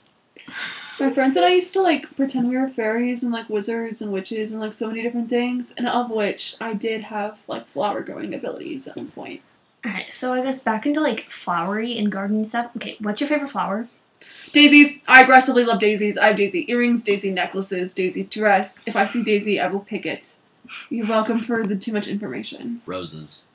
[0.99, 4.13] My friends and I used to like pretend we were fairies and like wizards and
[4.13, 8.01] witches and like so many different things, and of which I did have like flower
[8.01, 9.41] growing abilities at one point.
[9.85, 12.71] Alright, so I guess back into like flowery and garden stuff.
[12.77, 13.87] Okay, what's your favorite flower?
[14.53, 15.01] Daisies.
[15.05, 16.17] I aggressively love daisies.
[16.17, 18.87] I have daisy earrings, daisy necklaces, daisy dress.
[18.87, 20.37] If I see daisy, I will pick it.
[20.89, 22.81] You're welcome for the too much information.
[22.85, 23.47] Roses.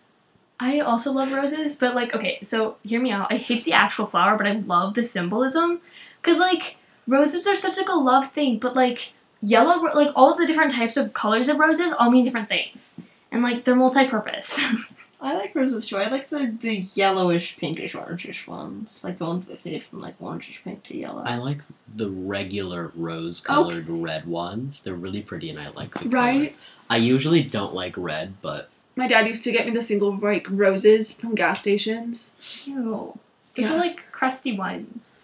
[0.61, 3.33] I also love roses, but like okay, so hear me out.
[3.33, 5.81] I hate the actual flower, but I love the symbolism
[6.21, 6.77] because like
[7.07, 10.97] roses are such like a love thing, but like yellow, like all the different types
[10.97, 12.95] of colors of roses all mean different things,
[13.31, 14.63] and like they're multi-purpose.
[15.23, 15.99] I like roses too.
[15.99, 19.05] I like the, the yellowish, pinkish, orangish ones.
[19.05, 21.23] Like the ones that fade from like orangish pink to yellow.
[21.25, 21.59] I like
[21.95, 23.53] the regular rose oh.
[23.53, 24.81] colored red ones.
[24.81, 26.49] They're really pretty and I like the color.
[26.89, 30.47] I usually don't like red, but my dad used to get me the single like
[30.49, 32.65] roses from gas stations.
[32.65, 33.19] Ew.
[33.55, 33.75] These Yeah.
[33.75, 35.19] are like crusty ones.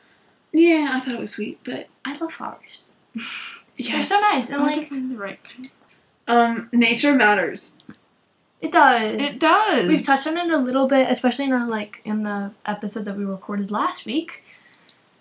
[0.57, 2.89] Yeah, I thought it was sweet, but I love flowers.
[3.77, 4.09] yes.
[4.09, 5.71] They're so nice and I like to find the right kind.
[6.27, 7.77] Um, nature matters.
[8.63, 9.37] it does.
[9.37, 9.87] It does.
[9.87, 13.19] We've touched on it a little bit, especially in our like in the episode that
[13.19, 14.45] we recorded last week,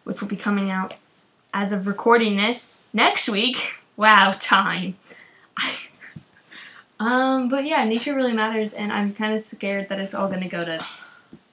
[0.05, 0.95] which will be coming out
[1.53, 3.57] as of recording this next week.
[3.97, 4.97] Wow, time.
[6.99, 10.49] um, but yeah, nature really matters, and I'm kind of scared that it's all gonna
[10.49, 10.85] go to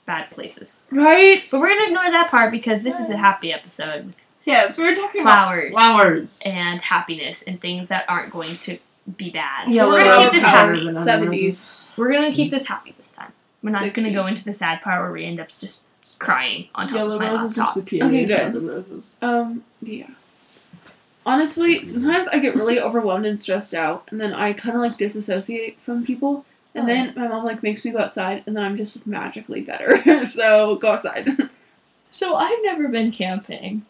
[0.07, 0.81] bad places.
[0.91, 1.47] Right?
[1.51, 4.85] But we're gonna ignore that part because this is a happy episode with Yes, we
[4.85, 6.43] were talking flowers about flowers.
[6.45, 8.79] and happiness and things that aren't going to
[9.17, 9.69] be bad.
[9.69, 10.85] Yeah, so we're well, gonna keep this happy.
[10.85, 11.71] than other 70s.
[11.97, 13.33] We're gonna keep this happy this time.
[13.63, 15.87] We're not gonna go into the sad part where we end up just
[16.19, 17.75] crying on top Yellow of my roses are laptop.
[17.75, 18.55] superior Okay, good.
[18.67, 19.19] roses.
[19.23, 20.09] Um, yeah.
[21.25, 24.99] Honestly, sometimes I get really overwhelmed and stressed out, and then I kind of like
[24.99, 26.45] disassociate from people.
[26.75, 26.87] And Oh.
[26.87, 30.25] then my mom like makes me go outside, and then I'm just magically better.
[30.27, 31.29] so go outside.
[32.15, 33.87] So I've never been camping.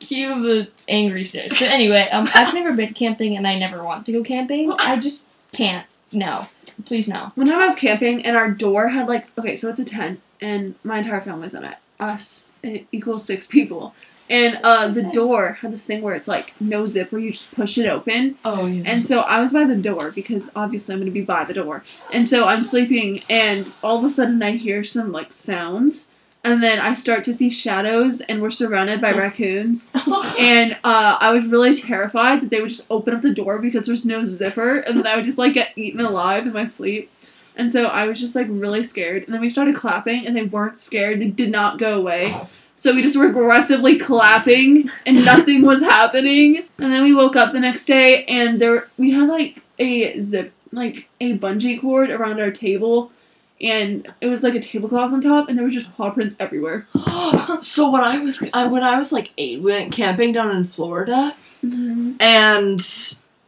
[0.00, 1.52] Cue the angry stares.
[1.52, 4.72] But anyway, um, I've never been camping and I never want to go camping.
[4.80, 5.86] I just can't.
[6.10, 6.46] No,
[6.84, 7.30] please no.
[7.36, 10.20] One time I was camping, and our door had like okay, so it's a tent,
[10.40, 11.76] and my entire family's in it.
[12.00, 13.94] Us it equals six people,
[14.32, 17.76] and uh, the door had this thing where it's like no zipper, you just push
[17.76, 18.38] it open.
[18.46, 18.82] Oh yeah.
[18.86, 21.52] And so I was by the door because obviously I'm going to be by the
[21.52, 21.84] door.
[22.14, 26.62] And so I'm sleeping, and all of a sudden I hear some like sounds, and
[26.62, 29.94] then I start to see shadows, and we're surrounded by raccoons.
[30.38, 33.84] And uh, I was really terrified that they would just open up the door because
[33.84, 37.10] there's no zipper, and then I would just like get eaten alive in my sleep.
[37.54, 39.24] And so I was just like really scared.
[39.24, 41.20] And then we started clapping, and they weren't scared.
[41.20, 42.34] They did not go away.
[42.74, 46.58] So we just were aggressively clapping, and nothing was happening.
[46.78, 50.52] And then we woke up the next day, and there we had like a zip,
[50.72, 53.12] like a bungee cord around our table,
[53.60, 56.86] and it was like a tablecloth on top, and there was just paw prints everywhere.
[57.60, 60.66] so when I was I, when I was like eight, we went camping down in
[60.66, 62.14] Florida, Mm-hmm.
[62.18, 62.80] and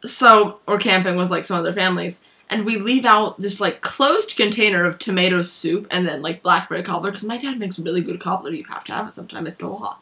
[0.09, 4.37] so or camping with like some other families, and we leave out this like closed
[4.37, 8.21] container of tomato soup and then like blackberry cobbler because my dad makes really good
[8.21, 8.53] cobbler.
[8.53, 9.47] You have to have it sometime.
[9.47, 9.99] It's the law.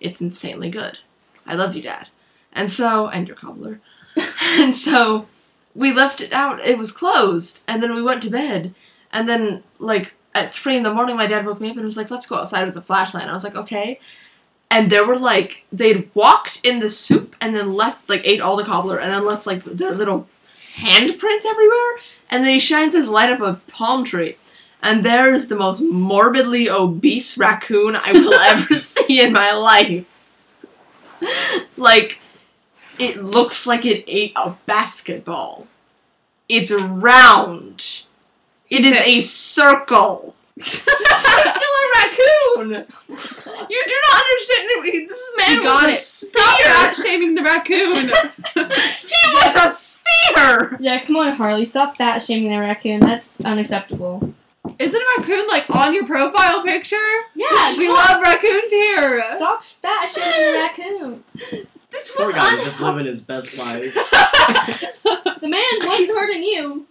[0.00, 0.98] It's insanely good.
[1.46, 2.08] I love you, Dad.
[2.52, 3.80] And so and your cobbler,
[4.42, 5.26] and so
[5.74, 6.60] we left it out.
[6.60, 8.74] It was closed, and then we went to bed,
[9.12, 11.96] and then like at three in the morning, my dad woke me up and was
[11.96, 14.00] like, "Let's go outside with the flashlight." I was like, "Okay."
[14.70, 18.56] And there were like they'd walked in the soup and then left like ate all
[18.56, 20.28] the cobbler and then left like their little
[20.76, 21.98] handprints everywhere.
[22.30, 24.36] And then he shines his light up a palm tree,
[24.82, 30.04] and there's the most morbidly obese raccoon I will ever see in my life.
[31.76, 32.18] like,
[32.98, 35.66] it looks like it ate a basketball.
[36.48, 38.04] It's round.
[38.70, 40.35] It is a circle.
[40.62, 42.86] Circular raccoon.
[43.68, 45.08] You do not understand.
[45.08, 45.98] This man You got was a it.
[46.00, 46.72] Stop sphere.
[46.72, 48.10] fat shaming the raccoon.
[49.06, 50.76] He was a sphere.
[50.80, 51.64] Yeah, come on, Harley.
[51.64, 53.00] Stop fat shaming the raccoon.
[53.00, 54.32] That's unacceptable.
[54.78, 56.96] Isn't a raccoon like on your profile picture?
[57.34, 59.22] Yeah, we come love raccoons here.
[59.36, 61.24] Stop fat shaming the raccoon.
[61.90, 63.94] This Poor was guy's un- just living his best life.
[65.40, 66.86] The man wasn't hurting you.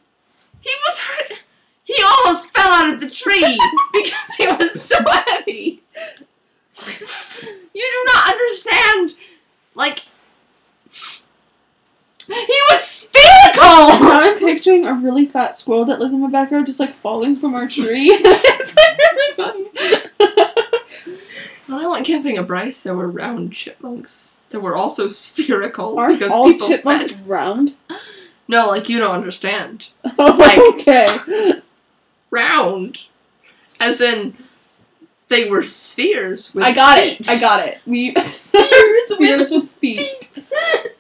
[0.62, 1.44] He was hurt.
[1.86, 3.60] He almost fell out of the tree
[3.94, 5.82] because he was so heavy.
[7.74, 9.14] You do not understand.
[9.76, 10.00] Like,
[12.28, 13.16] he was spherical.
[14.06, 17.36] Now I'm picturing a really fat squirrel that lives in my backyard just like falling
[17.38, 18.10] from our tree.
[18.12, 19.70] it's like really funny.
[21.68, 24.42] When I went camping at Bryce, there were round chipmunks.
[24.50, 27.76] There were also spherical Aren't because all people chipmunks fed- round?
[28.48, 29.88] No, like you don't understand.
[30.18, 31.62] Oh, okay.
[32.32, 33.00] Round,
[33.80, 34.36] as in
[35.28, 36.54] they were spheres.
[36.54, 37.22] With I got feet.
[37.22, 37.30] it.
[37.30, 37.80] I got it.
[37.86, 40.50] We Spheres spheres with feet.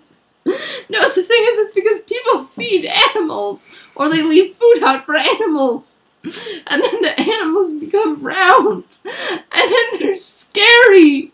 [0.91, 5.15] No, the thing is, it's because people feed animals, or they leave food out for
[5.15, 11.33] animals, and then the animals become round, and then they're scary.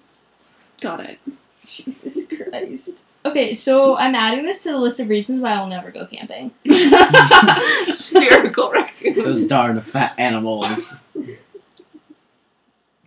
[0.81, 1.21] Got it.
[1.65, 3.07] Jesus Christ.
[3.27, 6.51] Okay, so I'm adding this to the list of reasons why I'll never go camping.
[7.91, 9.17] Spherical raccoons.
[9.17, 11.01] Those darn fat animals.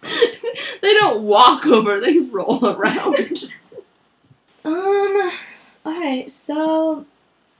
[0.01, 3.51] they don't walk over; they roll around.
[4.65, 5.32] Um.
[5.86, 6.30] All right.
[6.32, 7.06] So,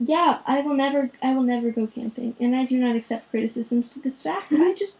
[0.00, 1.10] yeah, I will never.
[1.22, 4.52] I will never go camping, and I do not accept criticisms to this fact.
[4.52, 4.98] I just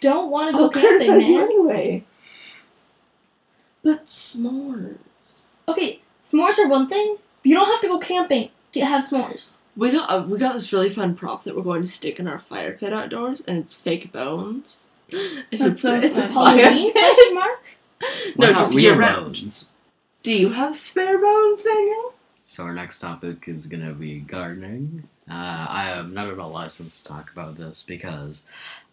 [0.00, 1.40] don't want to go camping, man.
[1.40, 2.04] anyway.
[3.82, 5.52] But s'mores.
[5.68, 7.16] Okay, s'mores are one thing.
[7.42, 9.56] But you don't have to go camping to have s'mores.
[9.76, 12.26] We got uh, we got this really fun prop that we're going to stick in
[12.28, 14.92] our fire pit outdoors, and it's fake bones.
[15.12, 16.32] And That's so it's a fun.
[16.34, 16.92] fire Halloween?
[16.92, 17.02] pit.
[17.02, 17.64] Question mark.
[18.36, 19.34] No, Why not just real year round.
[19.34, 19.70] bones?
[20.22, 22.14] Do you have spare bones, Daniel?
[22.44, 25.04] So our next topic is gonna be gardening.
[25.30, 28.44] Uh, I am not at all licensed to talk about this because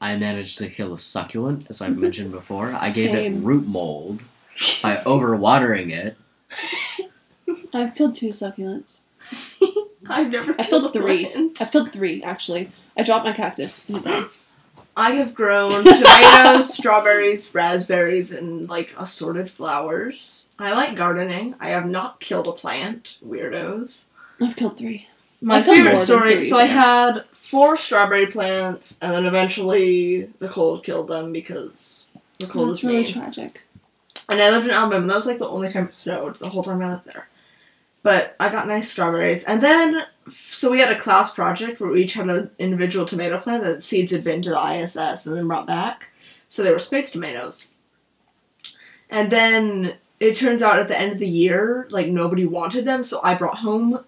[0.01, 2.73] I managed to kill a succulent, as I've mentioned before.
[2.79, 4.23] I gave it root mold
[4.83, 6.17] by overwatering it.
[7.73, 9.03] I've killed two succulents.
[10.10, 10.56] I've never.
[10.60, 11.25] I've killed three.
[11.27, 11.62] plant.
[11.62, 12.71] I've killed three actually.
[12.97, 13.88] I dropped my cactus.
[13.88, 14.30] in the ground.
[14.95, 20.53] I have grown tomatoes, strawberries, raspberries, and like assorted flowers.
[20.58, 21.53] I like gardening.
[21.60, 23.17] I have not killed a plant.
[23.25, 24.08] Weirdos.
[24.41, 25.08] I've killed three.
[25.39, 26.34] My I've favorite story.
[26.36, 32.08] three, So I had four strawberry plants, and then eventually the cold killed them because
[32.39, 33.13] the cold That's was really mean.
[33.13, 33.63] tragic.
[34.30, 35.01] And I lived in Alabama.
[35.01, 37.27] and That was like the only time it snowed the whole time I lived there.
[38.03, 42.03] But I got nice strawberries, and then so we had a class project where we
[42.03, 45.47] each had an individual tomato plant that seeds had been to the ISS and then
[45.47, 46.10] brought back.
[46.49, 47.69] So they were space tomatoes.
[49.10, 53.03] And then it turns out at the end of the year, like nobody wanted them,
[53.03, 54.03] so I brought home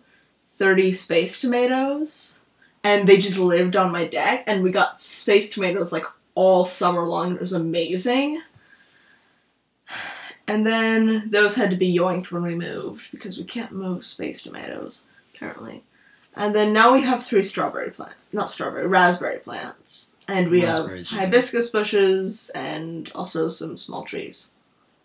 [0.57, 2.41] 30 space tomatoes.
[2.83, 7.05] And they just lived on my deck, and we got space tomatoes like all summer
[7.05, 7.35] long.
[7.35, 8.41] It was amazing.
[10.49, 14.41] And then those had to be yoinked when we moved because we can't move space
[14.43, 15.83] tomatoes, apparently.
[16.35, 18.15] And then now we have three strawberry plants.
[18.33, 20.13] Not strawberry, raspberry plants.
[20.27, 21.25] And we Raspberries have are good.
[21.25, 24.53] hibiscus bushes and also some small trees.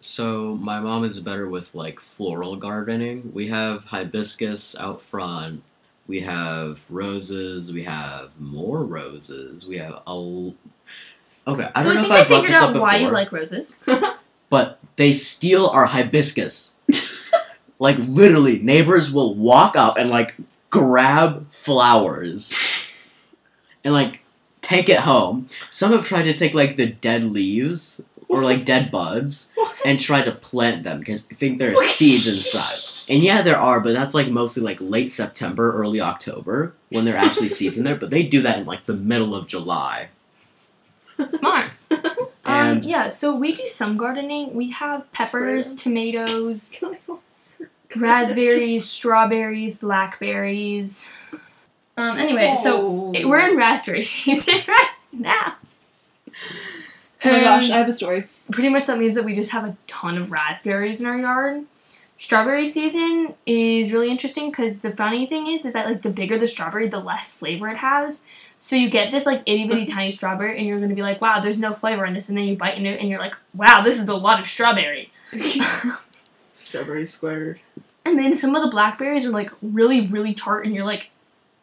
[0.00, 3.30] So my mom is better with like floral gardening.
[3.33, 5.62] We have hibiscus out front.
[6.07, 7.72] We have roses.
[7.72, 9.66] We have more roses.
[9.66, 10.02] We have a.
[10.07, 10.54] l-
[11.46, 12.72] Okay, I so don't know I if think I I brought figured this up out
[12.74, 13.76] before, why you like roses.
[14.55, 16.77] but they steal our hibiscus.
[17.81, 20.37] like literally, neighbors will walk up and like
[20.71, 22.55] grab flowers
[23.83, 24.23] and like
[24.61, 25.49] take it home.
[25.71, 29.51] Some have tried to take like the dead leaves or like dead buds
[29.85, 32.79] and try to plant them because they think there are seeds inside.
[33.09, 37.17] And yeah, there are, but that's like mostly like late September, early October when there
[37.17, 37.97] are actually seeds in there.
[37.97, 40.11] But they do that in like the middle of July.
[41.27, 41.73] Smart.
[42.46, 44.54] um, And- yeah, so we do some gardening.
[44.54, 46.76] We have peppers, tomatoes,
[47.96, 51.07] raspberries, strawberries, blackberries.
[51.96, 55.54] Um, anyway, so it- we're in raspberry season right now.
[57.26, 58.26] Oh my gosh, I have a story.
[58.50, 61.64] pretty much that means that we just have a ton of raspberries in our yard.
[62.18, 66.38] Strawberry season is really interesting because the funny thing is, is that like the bigger
[66.38, 68.24] the strawberry, the less flavor it has.
[68.59, 71.40] So you get this like itty bitty tiny strawberry, and you're gonna be like, wow,
[71.40, 73.83] there's no flavor in this, and then you bite into it, and you're like, wow,
[73.83, 75.11] this is a lot of strawberry.
[76.57, 77.61] Strawberry squared.
[78.05, 81.11] And then some of the blackberries are like really, really tart, and you're like,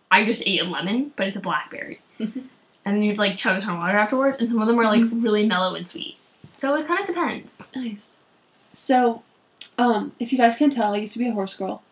[0.10, 2.00] I just ate a lemon, but it's a blackberry.
[2.20, 2.50] and
[2.86, 4.80] then you have to like chug a ton of water afterwards, and some of them
[4.80, 6.18] are like really mellow and sweet.
[6.52, 7.72] So it kind of depends.
[7.76, 8.18] Nice.
[8.72, 9.24] So,
[9.78, 11.84] um, if you guys can tell, I used to be a horse girl,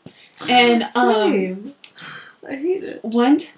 [0.47, 1.75] and um, Same.
[2.47, 3.03] I hate it.
[3.03, 3.49] one t-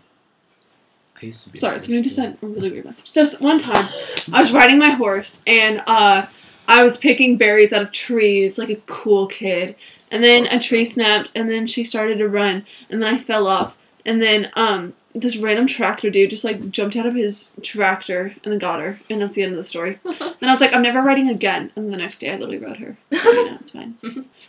[1.22, 1.60] I used to be.
[1.60, 3.08] sorry, it's gonna just sound a really weird message.
[3.10, 3.88] So one time,
[4.34, 6.26] I was riding my horse, and uh,
[6.68, 9.76] I was picking berries out of trees like a cool kid,
[10.10, 13.48] and then a tree snapped, and then she started to run, and then I fell
[13.48, 14.94] off, and then um.
[15.14, 18.98] This random tractor dude just like jumped out of his tractor and then got her,
[19.10, 20.00] and that's the end of the story.
[20.06, 21.70] And I was like, I'm never riding again.
[21.76, 22.96] And then the next day, I literally rode her.
[23.18, 23.98] So, you know, it's fine.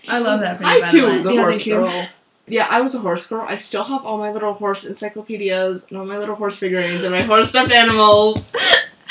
[0.09, 1.75] I love that for you, I too was a Yeah, horse thank you.
[1.81, 2.09] girl.
[2.47, 3.47] Yeah, I was a horse girl.
[3.49, 7.13] I still have all my little horse encyclopedias and all my little horse figurines and
[7.13, 8.53] my horse stuffed animals.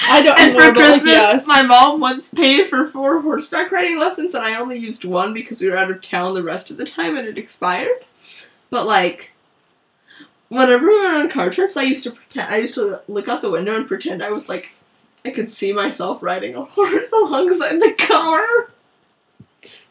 [0.01, 1.47] I don't and for Christmas, yes.
[1.47, 5.61] my mom once paid for four horseback riding lessons, and I only used one because
[5.61, 8.05] we were out of town the rest of the time and it expired.
[8.69, 9.31] But like,
[10.49, 12.53] whenever we went on car trips, I used to pretend.
[12.53, 14.73] I used to look out the window and pretend I was like,
[15.23, 18.71] I could see myself riding a horse alongside the car.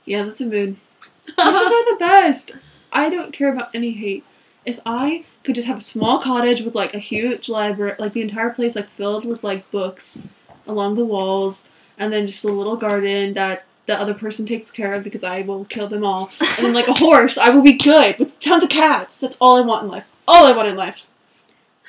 [0.05, 0.77] Yeah, that's a mood.
[1.27, 2.57] Witches are the best.
[2.93, 4.25] I don't care about any hate.
[4.67, 8.21] If I could just have a small cottage with like a huge library, like the
[8.23, 10.35] entire place like filled with like books
[10.67, 14.93] along the walls, and then just a little garden that the other person takes care
[14.95, 17.73] of because I will kill them all, and then like a horse, I will be
[17.73, 19.17] good with tons of cats.
[19.19, 20.05] That's all I want in life.
[20.29, 20.99] All I want in life.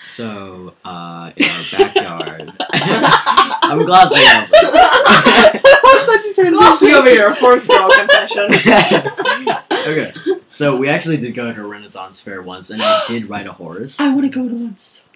[0.04, 4.48] So, uh, in our backyard, I'm glossing over.
[4.50, 6.94] that was such a Glossy transition.
[6.96, 8.46] over your horse girl confession.
[9.72, 10.14] okay,
[10.62, 13.54] so we actually did go to a Renaissance fair once, and I did ride a
[13.54, 14.78] horse, I want to go to one.
[14.78, 15.08] so-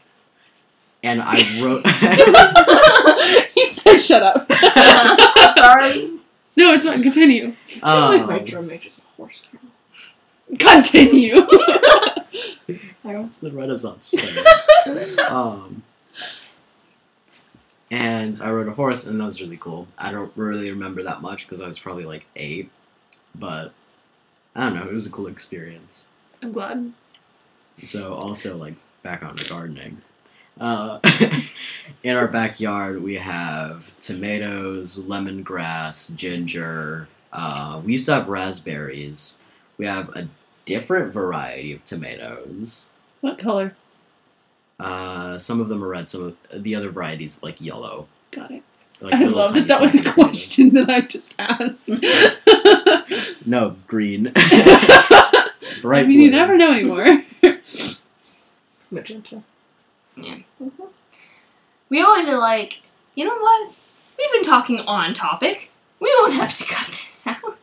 [1.03, 1.85] and I rode.
[3.53, 4.51] he said, "Shut up."
[5.55, 6.09] Sorry.
[6.55, 7.03] no, it's fine.
[7.03, 7.53] Continue.
[7.53, 10.57] I feel like Um, my drum mate is a horse girl.
[10.57, 11.35] Continue.
[11.47, 12.23] I
[13.03, 15.31] went to the Renaissance fair.
[15.31, 15.83] um,
[17.91, 19.87] and I rode a horse, and that was really cool.
[19.99, 22.71] I don't really remember that much because I was probably like eight,
[23.35, 23.73] but
[24.55, 24.87] I don't know.
[24.87, 26.09] It was a cool experience.
[26.41, 26.93] I'm glad.
[27.83, 30.01] So also like back on to gardening.
[30.59, 30.99] Uh,
[32.03, 37.09] in our backyard, we have tomatoes, lemongrass, ginger.
[37.33, 39.39] Uh, we used to have raspberries.
[39.77, 40.29] We have a
[40.63, 42.89] different variety of tomatoes.
[43.19, 43.75] What color?
[44.79, 46.07] Uh, some of them are red.
[46.07, 48.07] Some of the other varieties like yellow.
[48.31, 48.63] Got it.
[49.01, 52.03] Like I love tiny that that was a question that I just asked.
[53.47, 54.23] No, green.
[54.33, 57.05] Bright I Bright mean, you never know anymore.
[58.89, 59.43] Magenta.
[60.17, 60.37] Yeah.
[60.61, 60.83] Mm-hmm.
[61.89, 62.81] We always are like,
[63.13, 63.75] you know what?
[64.17, 65.69] We've been talking on topic.
[65.99, 67.57] We won't have to cut this out.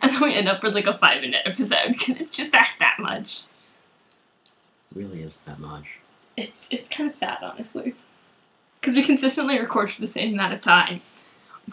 [0.00, 2.72] And then we end up with like a five minute episode because it's just that
[2.78, 3.42] that much.
[4.94, 5.98] Really is that much.
[6.36, 7.94] It's it's kind of sad, honestly.
[8.82, 11.02] Because we consistently record for the same amount of time.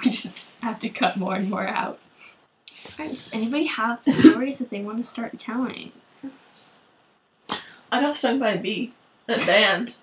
[0.03, 1.97] We just have to cut more and more out.
[2.99, 5.91] Alright, does anybody have stories that they want to start telling?
[7.91, 8.93] I got stung by a bee
[9.28, 9.95] at band.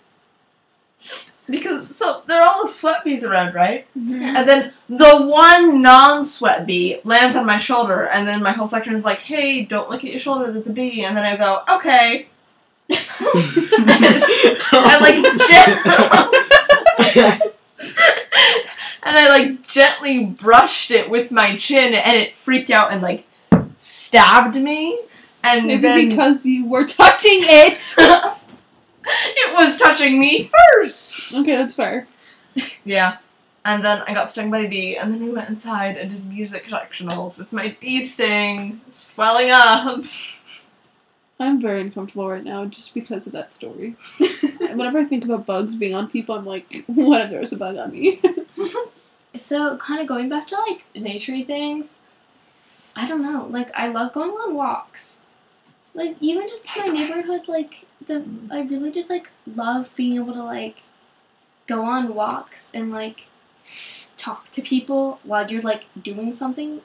[1.49, 3.87] Because so there are all the sweat bees around, right?
[3.97, 4.37] Mm-hmm.
[4.37, 8.95] And then the one non-sweat bee lands on my shoulder, and then my whole section
[8.95, 10.51] is like, "Hey, don't look at your shoulder.
[10.51, 12.27] There's a bee." And then I go, "Okay."
[12.91, 16.43] I like gen-
[17.79, 23.27] and I like gently brushed it with my chin, and it freaked out and like
[23.77, 25.01] stabbed me.
[25.43, 27.95] And Maybe then because you were touching it.
[29.07, 31.37] it was touching me first.
[31.37, 32.09] Okay, that's fair.
[32.85, 33.19] Yeah.
[33.65, 36.25] And then I got stung by a bee, and then we went inside and did
[36.27, 40.05] music sectionals with my bee sting swelling up.
[41.39, 43.97] I'm very uncomfortable right now just because of that story.
[44.61, 47.57] Whenever I think about bugs being on people, I'm like, what if there was a
[47.57, 48.21] bug on me?
[49.39, 52.01] So, kind of going back to like naturey things,
[52.95, 53.47] I don't know.
[53.51, 55.27] Like, I love going on walks.
[55.95, 58.51] Like, even just in my neighborhood, like, the mm.
[58.51, 60.79] I really just like love being able to like
[61.67, 63.27] go on walks and like
[64.17, 66.81] talk to people while you're like doing something.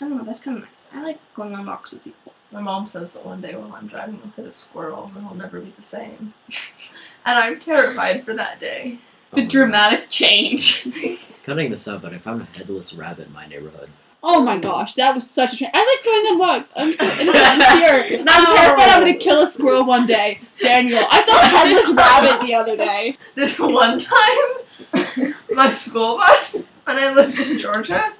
[0.00, 0.24] I don't know.
[0.24, 0.90] That's kind of nice.
[0.94, 2.32] I like going on walks with people.
[2.52, 5.36] My mom says that one day while I'm driving, I'll hit a squirrel and it'll
[5.36, 6.34] never be the same.
[7.24, 8.98] and I'm terrified for that day.
[9.32, 10.84] The Oh my dramatic change.
[10.84, 11.18] God.
[11.44, 13.90] Cutting this up, but I found a headless rabbit in my neighborhood.
[14.22, 16.72] Oh my gosh, that was such a tra- I like going on walks.
[16.76, 18.18] I'm so innocent and pure.
[18.24, 18.32] No.
[18.32, 20.40] I'm terrified I'm gonna kill a squirrel one day.
[20.60, 23.14] Daniel, I saw a headless rabbit the other day.
[23.34, 28.12] This one time, my school bus, when I lived in Georgia,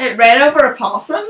[0.00, 1.24] it ran over a possum.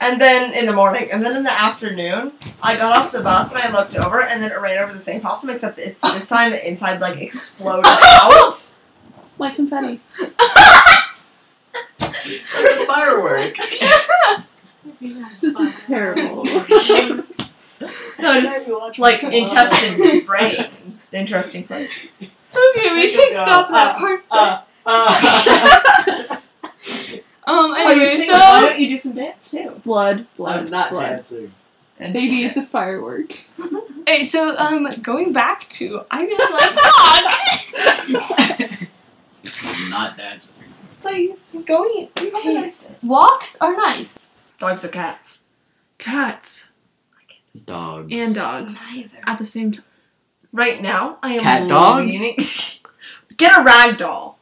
[0.00, 2.32] And then in the morning, and then in the afternoon,
[2.62, 4.98] I got off the bus and I looked over, and then it ran over the
[4.98, 8.72] same possum, except this, this time the inside like exploded out.
[9.38, 10.00] Like confetti.
[11.98, 13.56] It's a firework.
[15.40, 16.44] This is terrible.
[18.18, 20.70] No, just like intestines spraying
[21.12, 22.22] in interesting places.
[22.54, 24.24] okay, we can stop that part.
[24.30, 26.36] Uh, uh,
[27.46, 27.70] Um.
[27.70, 28.32] Oh, Anyway, singing.
[28.32, 29.80] Why don't you do some dance too?
[29.84, 31.08] blood, blood, I'm not blood.
[31.16, 31.52] dancing.
[31.98, 33.32] And Baby, it's a firework.
[34.10, 36.74] Okay, so um, going back to, I really like
[38.58, 38.86] dogs.
[39.84, 40.54] I'm not dancing.
[41.00, 42.72] Please, going okay,
[43.04, 44.18] walks are nice.
[44.58, 45.44] dogs or cats.
[45.98, 46.72] Cats
[47.66, 48.12] Dogs.
[48.12, 49.18] and dogs Neither.
[49.26, 49.84] at the same time.
[50.52, 52.04] Right now, I am Cat dog?
[52.06, 52.38] leaning-
[53.36, 54.39] Get a rag doll.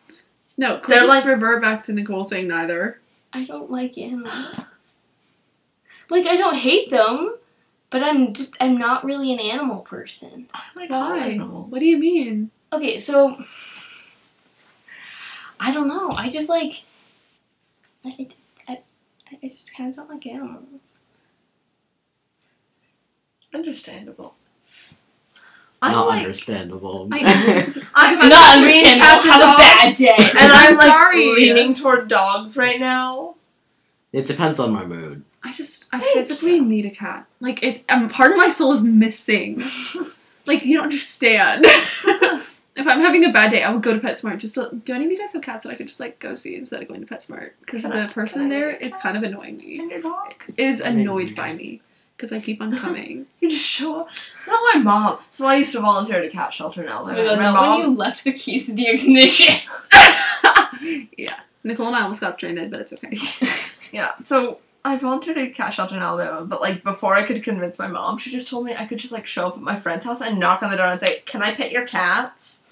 [0.58, 3.00] No, can They're we just like- revert back to Nicole saying neither?
[3.32, 5.02] I don't like animals.
[6.10, 7.34] Like I don't hate them,
[7.90, 10.48] but I'm just I'm not really an animal person.
[10.54, 11.18] I like Why?
[11.18, 11.70] animals.
[11.70, 12.50] What do you mean?
[12.72, 13.42] Okay, so
[15.60, 16.12] I don't know.
[16.12, 16.82] I just like
[18.04, 18.28] I
[18.66, 18.80] I,
[19.30, 20.96] I just kind of don't like animals.
[23.54, 24.34] Understandable.
[25.80, 27.08] I Not like, understandable.
[27.12, 27.18] I-
[27.94, 29.00] I'm Not Not understandable.
[29.00, 30.14] cats and Have a bad day.
[30.18, 31.26] And I'm, I'm like sorry.
[31.34, 33.36] leaning toward dogs right now.
[34.12, 35.22] it depends on my mood.
[35.44, 36.64] I just I Thank physically you.
[36.64, 37.26] need a cat.
[37.40, 39.62] Like it, um, part of my soul is missing.
[40.46, 41.64] like you don't understand.
[42.04, 44.38] if I'm having a bad day, I will go to PetSmart.
[44.38, 46.34] Just to, do any of you guys have cats that I could just like go
[46.34, 47.50] see instead of going to PetSmart?
[47.60, 49.00] Because the I- person can I there get a is cat?
[49.02, 49.78] kind of annoying me.
[49.78, 50.34] And your dog?
[50.56, 51.82] Is annoyed by me
[52.18, 53.26] because I keep on coming.
[53.40, 54.10] You just show up.
[54.46, 55.18] Not my mom.
[55.30, 57.00] So I used to volunteer at a cat shelter now.
[57.00, 57.70] Oh Like, my God, my mom.
[57.78, 59.54] when you left the keys to the ignition.
[61.16, 63.16] yeah, Nicole and I almost got stranded, but it's okay.
[63.90, 64.12] Yeah.
[64.20, 67.78] So I volunteered at a cat shelter in Alabama, but like before I could convince
[67.78, 70.04] my mom, she just told me I could just like show up at my friend's
[70.04, 72.66] house and knock on the door and say, "Can I pet your cats?"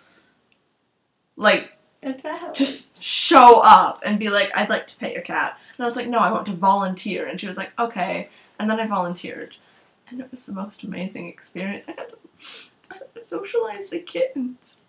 [1.36, 1.72] Like
[2.03, 5.22] That's not how it just show up and be like, "I'd like to pet your
[5.22, 8.28] cat," and I was like, "No, I want to volunteer," and she was like, "Okay,"
[8.59, 9.57] and then I volunteered,
[10.09, 11.88] and it was the most amazing experience.
[11.88, 12.16] I got to,
[12.90, 14.82] I got to socialize the kittens.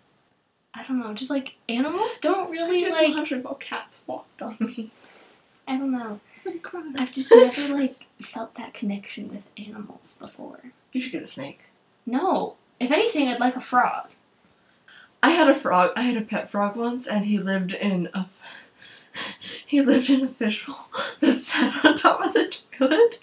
[0.74, 4.56] I don't know, just like animals don't really did like 200 while cats walked on
[4.60, 4.90] me.
[5.66, 6.20] I don't know.
[6.62, 6.94] Crying.
[6.96, 10.72] I've just never like felt that connection with animals before.
[10.92, 11.64] You should get a snake.
[12.06, 12.54] No.
[12.80, 14.08] If anything, I'd like a frog.
[15.22, 15.90] I had a frog.
[15.96, 18.20] I had a pet frog once, and he lived in a.
[18.20, 18.67] f-
[19.66, 20.88] He lived in a fishbowl
[21.20, 23.18] that sat on top of the toilet.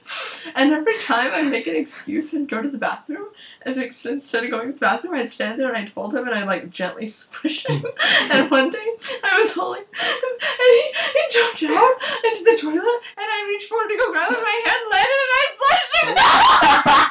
[0.55, 3.29] And every time I make an excuse and go to the bathroom,
[3.65, 6.35] if instead of going to the bathroom, I'd stand there and I told him and
[6.35, 7.83] I'd like gently squish him.
[8.31, 13.01] and one day I was holding him and he, he jumped out into the toilet
[13.17, 15.93] and I reached forward to go grab him and my hand landed and I flushed
[16.01, 16.15] him.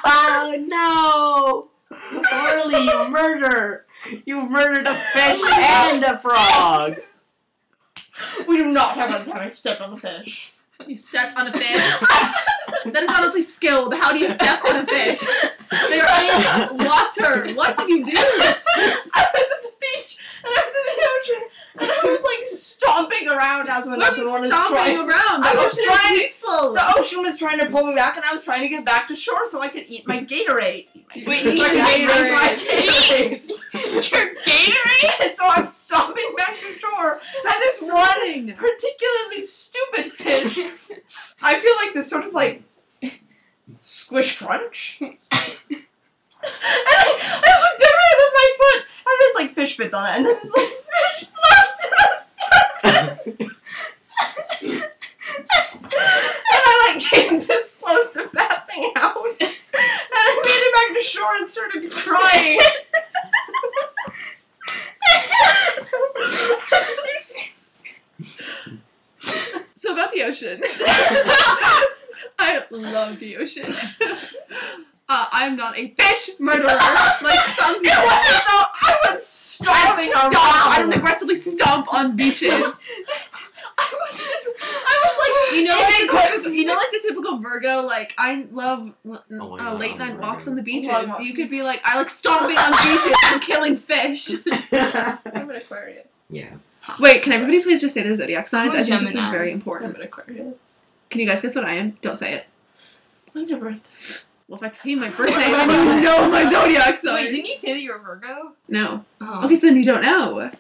[0.05, 1.71] oh no!
[2.31, 3.87] Harley, you murder!
[4.27, 6.95] You've murdered a fish and a frog!
[8.47, 10.55] We do not talk about the time I stepped on the fish.
[10.87, 12.03] You stepped on a fish.
[12.93, 13.95] that is honestly skilled.
[13.95, 15.21] How do you step on a fish?
[15.91, 17.53] They are in water.
[17.55, 18.13] What did you do?
[18.17, 21.49] I was at the beach and I was in the ocean
[21.81, 24.99] and I was like stomping around as when Why are everyone you was stomping trying.
[24.99, 25.45] around?
[25.45, 26.75] I The was ocean is trying- peaceful.
[26.75, 29.09] The ocean was trying to pull me back and I was trying to get back
[29.09, 30.87] to shore so I could eat my Gatorade.
[31.15, 31.53] Eat my Wait, Gatorade.
[31.53, 33.47] eat your I could drink my Gatorade.
[33.73, 34.13] Gatorade.
[34.13, 35.21] Your Gatorade?
[35.27, 38.53] and so I'm stomping back to shore and this one Stomping.
[38.55, 40.59] particularly stupid fish.
[41.43, 42.63] I feel like this sort of like
[43.85, 44.97] squish crunch.
[45.01, 45.19] and I,
[46.43, 50.25] I looked over and then my foot and there's like fish bits on it and
[50.25, 52.07] then it's like fish floats to the
[52.83, 53.37] surface.
[54.63, 54.91] and
[56.51, 59.17] I like came this close to passing out.
[59.17, 59.51] And
[60.15, 62.61] I made it back to shore and started crying.
[69.77, 70.63] So about the ocean.
[72.39, 73.73] I love the ocean.
[75.07, 76.75] Uh, I'm not a fish murderer like
[77.57, 78.03] some It people.
[78.05, 80.35] wasn't so I was I stomping don't stomp.
[80.39, 82.51] I don't aggressively stomp on beaches.
[83.77, 87.01] I was just I was like You know, like the typical, you know, like the
[87.07, 87.83] typical Virgo.
[87.83, 90.89] Like I love uh, Oh uh, God, late I'm night walks on the beaches.
[91.09, 94.31] Long You could be like, I like stomping on beaches and killing fish.
[94.73, 96.07] I'm an Aquarius.
[96.31, 96.55] yeah.
[97.01, 98.75] Wait, can everybody please just say their zodiac signs?
[98.75, 99.33] I'm I a think this is Gemini.
[99.33, 99.97] very I'm important.
[99.97, 100.84] an Aquarius.
[101.15, 101.97] Can you guys guess what I am?
[102.03, 102.47] Don't say it.
[103.31, 103.89] When's your birthday?
[104.49, 107.15] Well, if I tell you my birthday, then you know my zodiac sign.
[107.15, 108.53] Wait, didn't you say that you were a Virgo?
[108.67, 109.05] no.
[109.21, 109.45] Oh.
[109.45, 110.51] Okay, so then you don't know.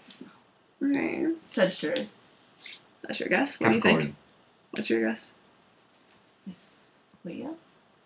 [0.78, 1.26] Right.
[1.50, 2.20] Sagittarius.
[3.02, 3.61] That's your guess.
[3.61, 3.98] What do you think?
[3.98, 4.16] Capricorn.
[4.70, 5.38] What's your guess?
[7.24, 7.57] Leo.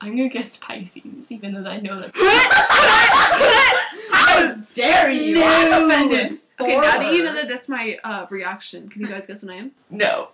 [0.01, 2.12] I'm gonna guess Pisces, even though I know that.
[4.11, 5.34] How dare you?
[5.34, 5.42] No.
[5.44, 6.38] I'm offended.
[6.59, 7.42] Okay, now that you know forward.
[7.42, 9.72] that that's my uh, reaction, can you guys guess what I am?
[9.90, 10.30] No.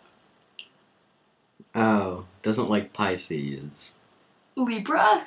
[1.74, 3.96] Oh, doesn't like Pisces.
[4.56, 5.26] Libra?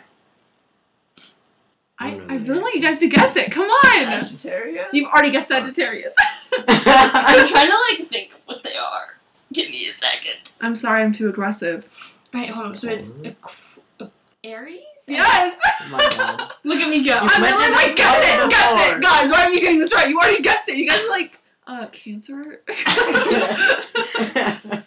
[2.00, 3.52] I, Oh, no, I really want you guys to guess it.
[3.52, 4.24] Come on!
[4.24, 4.86] Sagittarius.
[4.94, 6.14] You've already guessed Sagittarius.
[6.68, 9.16] I'm trying to like think of what they are.
[9.52, 10.54] Give me a second.
[10.62, 11.88] I'm sorry, I'm too aggressive.
[12.36, 12.74] Alright, hold on.
[12.76, 13.36] So it's a,
[14.00, 14.12] a,
[14.44, 14.84] Aries?
[15.08, 15.60] Yes!
[15.92, 16.52] Oh.
[16.64, 17.14] Look at me go.
[17.16, 18.36] You I'm mentioned really like, this guess it!
[18.36, 18.50] before.
[18.50, 19.02] Guess it!
[19.02, 20.08] Guys, why are you getting this right?
[20.08, 20.78] You already guessed it.
[20.78, 22.62] You guys are like, uh, Cancer?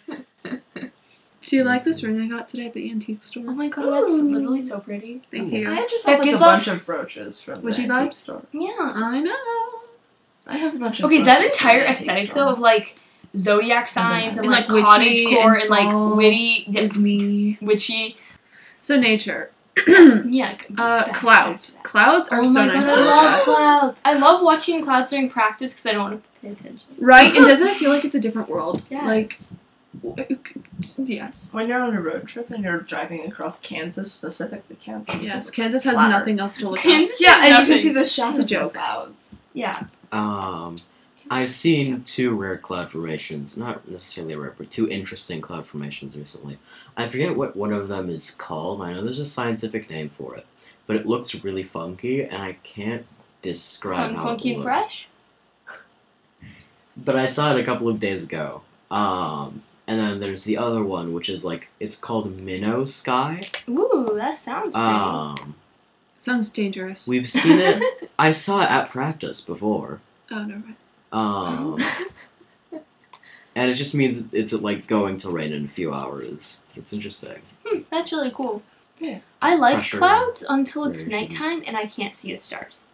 [1.45, 3.45] Do you like this ring I got today at the antique store?
[3.47, 5.21] Oh my god, that's literally so pretty.
[5.31, 5.57] Thank Ooh.
[5.57, 5.69] you.
[5.71, 7.91] I had just That have like a bunch off- of brooches from Would the you
[7.91, 8.13] antique vibes?
[8.15, 8.43] store.
[8.51, 8.69] Yeah.
[8.79, 9.35] I know.
[10.47, 12.43] I have a bunch of Okay, that brooches from the entire aesthetic store.
[12.45, 12.95] though of like
[13.37, 17.57] zodiac signs and, And, like, like, cottage core and and, like witty, yeah, Is me.
[17.61, 18.15] witchy.
[18.81, 19.51] So nature.
[19.87, 20.57] Yeah.
[20.77, 21.13] uh, back.
[21.15, 21.79] clouds.
[21.83, 24.01] Clouds are Oh so my nice god, to I love clouds.
[24.05, 26.89] I love watching clouds during practice because I don't want to pay attention.
[26.99, 27.33] Right?
[27.35, 28.83] And doesn't it feel like it's a different world?
[28.89, 29.05] Yeah.
[29.07, 29.57] Like, w-
[30.97, 31.53] yes.
[31.53, 35.21] When you're on a road trip and you're driving across Kansas, specifically Kansas.
[35.21, 36.11] Yes, Kansas has flatter.
[36.11, 36.83] nothing else to look at.
[36.83, 39.41] Kansas Yeah, is and you can see the shadows It's of clouds.
[39.53, 39.85] Yeah.
[40.11, 40.77] Um,
[41.29, 46.57] I've seen two rare cloud formations, not necessarily rare, but two interesting cloud formations recently.
[46.97, 48.81] I forget what one of them is called.
[48.81, 50.45] I know there's a scientific name for it,
[50.87, 53.05] but it looks really funky, and I can't
[53.41, 55.07] describe Fun, how funky, it and fresh.
[56.97, 58.63] But I saw it a couple of days ago.
[58.89, 63.49] Um, and then there's the other one, which is like it's called Minnow Sky.
[63.67, 64.87] Ooh, that sounds pretty.
[64.87, 65.55] Um,
[66.15, 67.07] Sounds dangerous.
[67.07, 68.09] we've seen it.
[68.19, 69.99] I saw it at practice before.
[70.31, 70.55] oh, no.
[70.55, 70.75] Right.
[71.11, 71.77] Um,
[73.55, 76.61] and it just means it's like going to rain in a few hours.
[76.75, 77.41] It's interesting.
[77.65, 78.61] Hmm, that's really cool.
[78.99, 79.19] Yeah.
[79.41, 81.39] I like Pressure clouds until it's variations.
[81.39, 82.85] nighttime and I can't see the stars.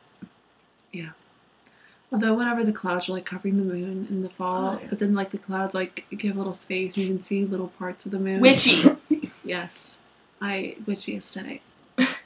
[2.11, 4.87] Although whenever the clouds are like covering the moon in the fall, Oh, yeah.
[4.89, 7.67] but then like the clouds like give a little space, and you can see little
[7.67, 8.39] parts of the moon.
[8.41, 8.83] Witchy.
[9.43, 10.01] Yes,
[10.41, 11.61] I witchy aesthetic.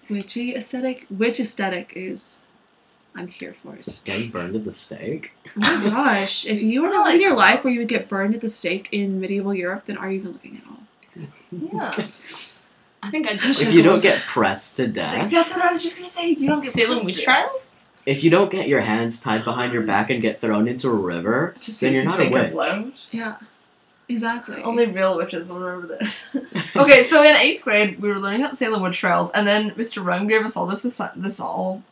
[0.10, 1.06] witchy aesthetic.
[1.12, 2.46] Witch aesthetic is.
[3.16, 4.00] I'm here for it.
[4.06, 5.34] Getting burned at the stake.
[5.62, 6.46] Oh my gosh!
[6.48, 8.42] If you were I to live like your life where you would get burned at
[8.42, 11.28] the stake in medieval Europe, then are you even living at all?
[11.52, 12.08] Yeah.
[13.04, 15.84] I think I'd If you don't get pressed to Like, death, that's what I was
[15.84, 16.32] just gonna say.
[16.32, 17.80] If you don't get Salem pressed witch trials?
[18.06, 20.94] If you don't get your hands tied behind your back and get thrown into a
[20.94, 22.52] river, to then if you're you not a sink witch.
[22.52, 23.06] float.
[23.12, 23.36] Yeah,
[24.10, 24.62] exactly.
[24.62, 26.36] Only real witches will remember this.
[26.76, 30.04] okay, so in eighth grade, we were learning about Salem witch trials, and then Mr.
[30.04, 31.84] Rung gave us all this assi- this all.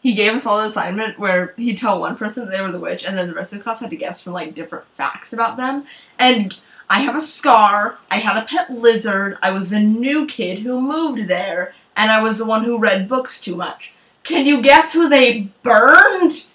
[0.00, 2.78] He gave us all the assignment where he'd tell one person that they were the
[2.78, 5.32] witch, and then the rest of the class had to guess from like different facts
[5.32, 5.84] about them.
[6.18, 6.56] And
[6.88, 7.98] I have a scar.
[8.10, 9.36] I had a pet lizard.
[9.42, 13.08] I was the new kid who moved there, and I was the one who read
[13.08, 13.94] books too much.
[14.26, 16.46] Can you guess who they burned?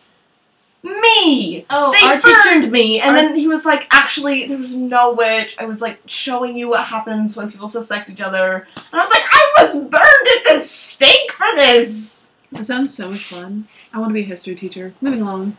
[0.83, 1.63] Me.
[1.69, 2.71] Oh, They our burned teacher.
[2.71, 5.55] me, and our- then he was like, "Actually, there was no witch.
[5.59, 9.11] I was like showing you what happens when people suspect each other." And I was
[9.11, 13.67] like, "I was burned at the stake for this." That sounds so much fun.
[13.93, 14.93] I want to be a history teacher.
[15.01, 15.55] Moving along.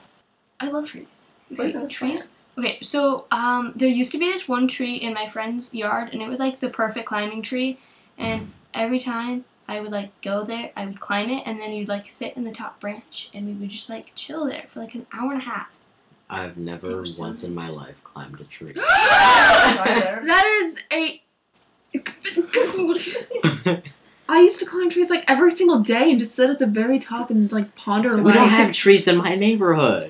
[0.58, 1.30] I love trees.
[1.52, 2.48] Okay, Okay, so trees.
[2.58, 6.20] Okay, so um, there used to be this one tree in my friend's yard, and
[6.20, 7.78] it was like the perfect climbing tree.
[8.18, 11.88] And every time I would like go there, I would climb it, and then you'd
[11.88, 14.94] like sit in the top branch, and we would just like chill there for like
[14.94, 15.68] an hour and a half.
[16.28, 18.72] I've never They were so once in my life climbed a tree.
[18.76, 21.22] That is a.
[24.28, 26.98] I used to climb trees like every single day and just sit at the very
[26.98, 28.16] top and like ponder.
[28.16, 28.34] we life.
[28.34, 30.04] don't have trees in my neighborhood.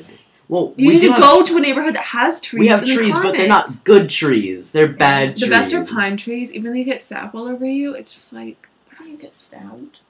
[0.49, 2.61] Well, You we need do to go tr- to a neighborhood that has trees.
[2.61, 4.71] We have and trees, but they're not good trees.
[4.73, 5.41] They're bad trees.
[5.41, 5.51] The trees.
[5.59, 6.55] best are pine trees.
[6.55, 8.72] Even though you get sap all over you, it's just like How do
[9.13, 10.01] you get stabbed?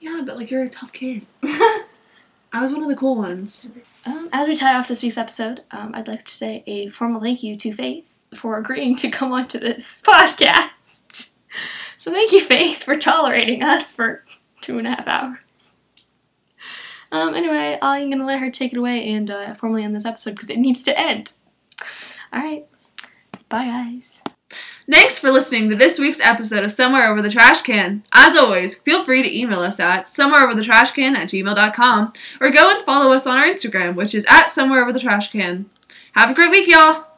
[0.00, 1.26] Yeah, but like you're a tough kid.
[2.52, 3.76] I was one of the cool ones.
[4.04, 7.20] Um, as we tie off this week's episode, um, I'd like to say a formal
[7.20, 11.30] thank you to Faith for agreeing to come onto this podcast.
[11.96, 14.24] So thank you, Faith, for tolerating us for
[14.62, 15.74] two and a half hours.
[17.12, 20.32] Um, anyway, I'm gonna let her take it away and uh, formally end this episode
[20.32, 21.32] because it needs to end.
[22.32, 22.66] All right,
[23.48, 24.22] bye, guys.
[24.90, 28.02] Thanks for listening to this week's episode of Somewhere Over the Trash Can.
[28.12, 33.12] As always, feel free to email us at somewhereoverthetrashcan at gmail.com or go and follow
[33.12, 35.70] us on our Instagram, which is at Somewhere Over the Trash Can.
[36.14, 37.09] Have a great week, y'all!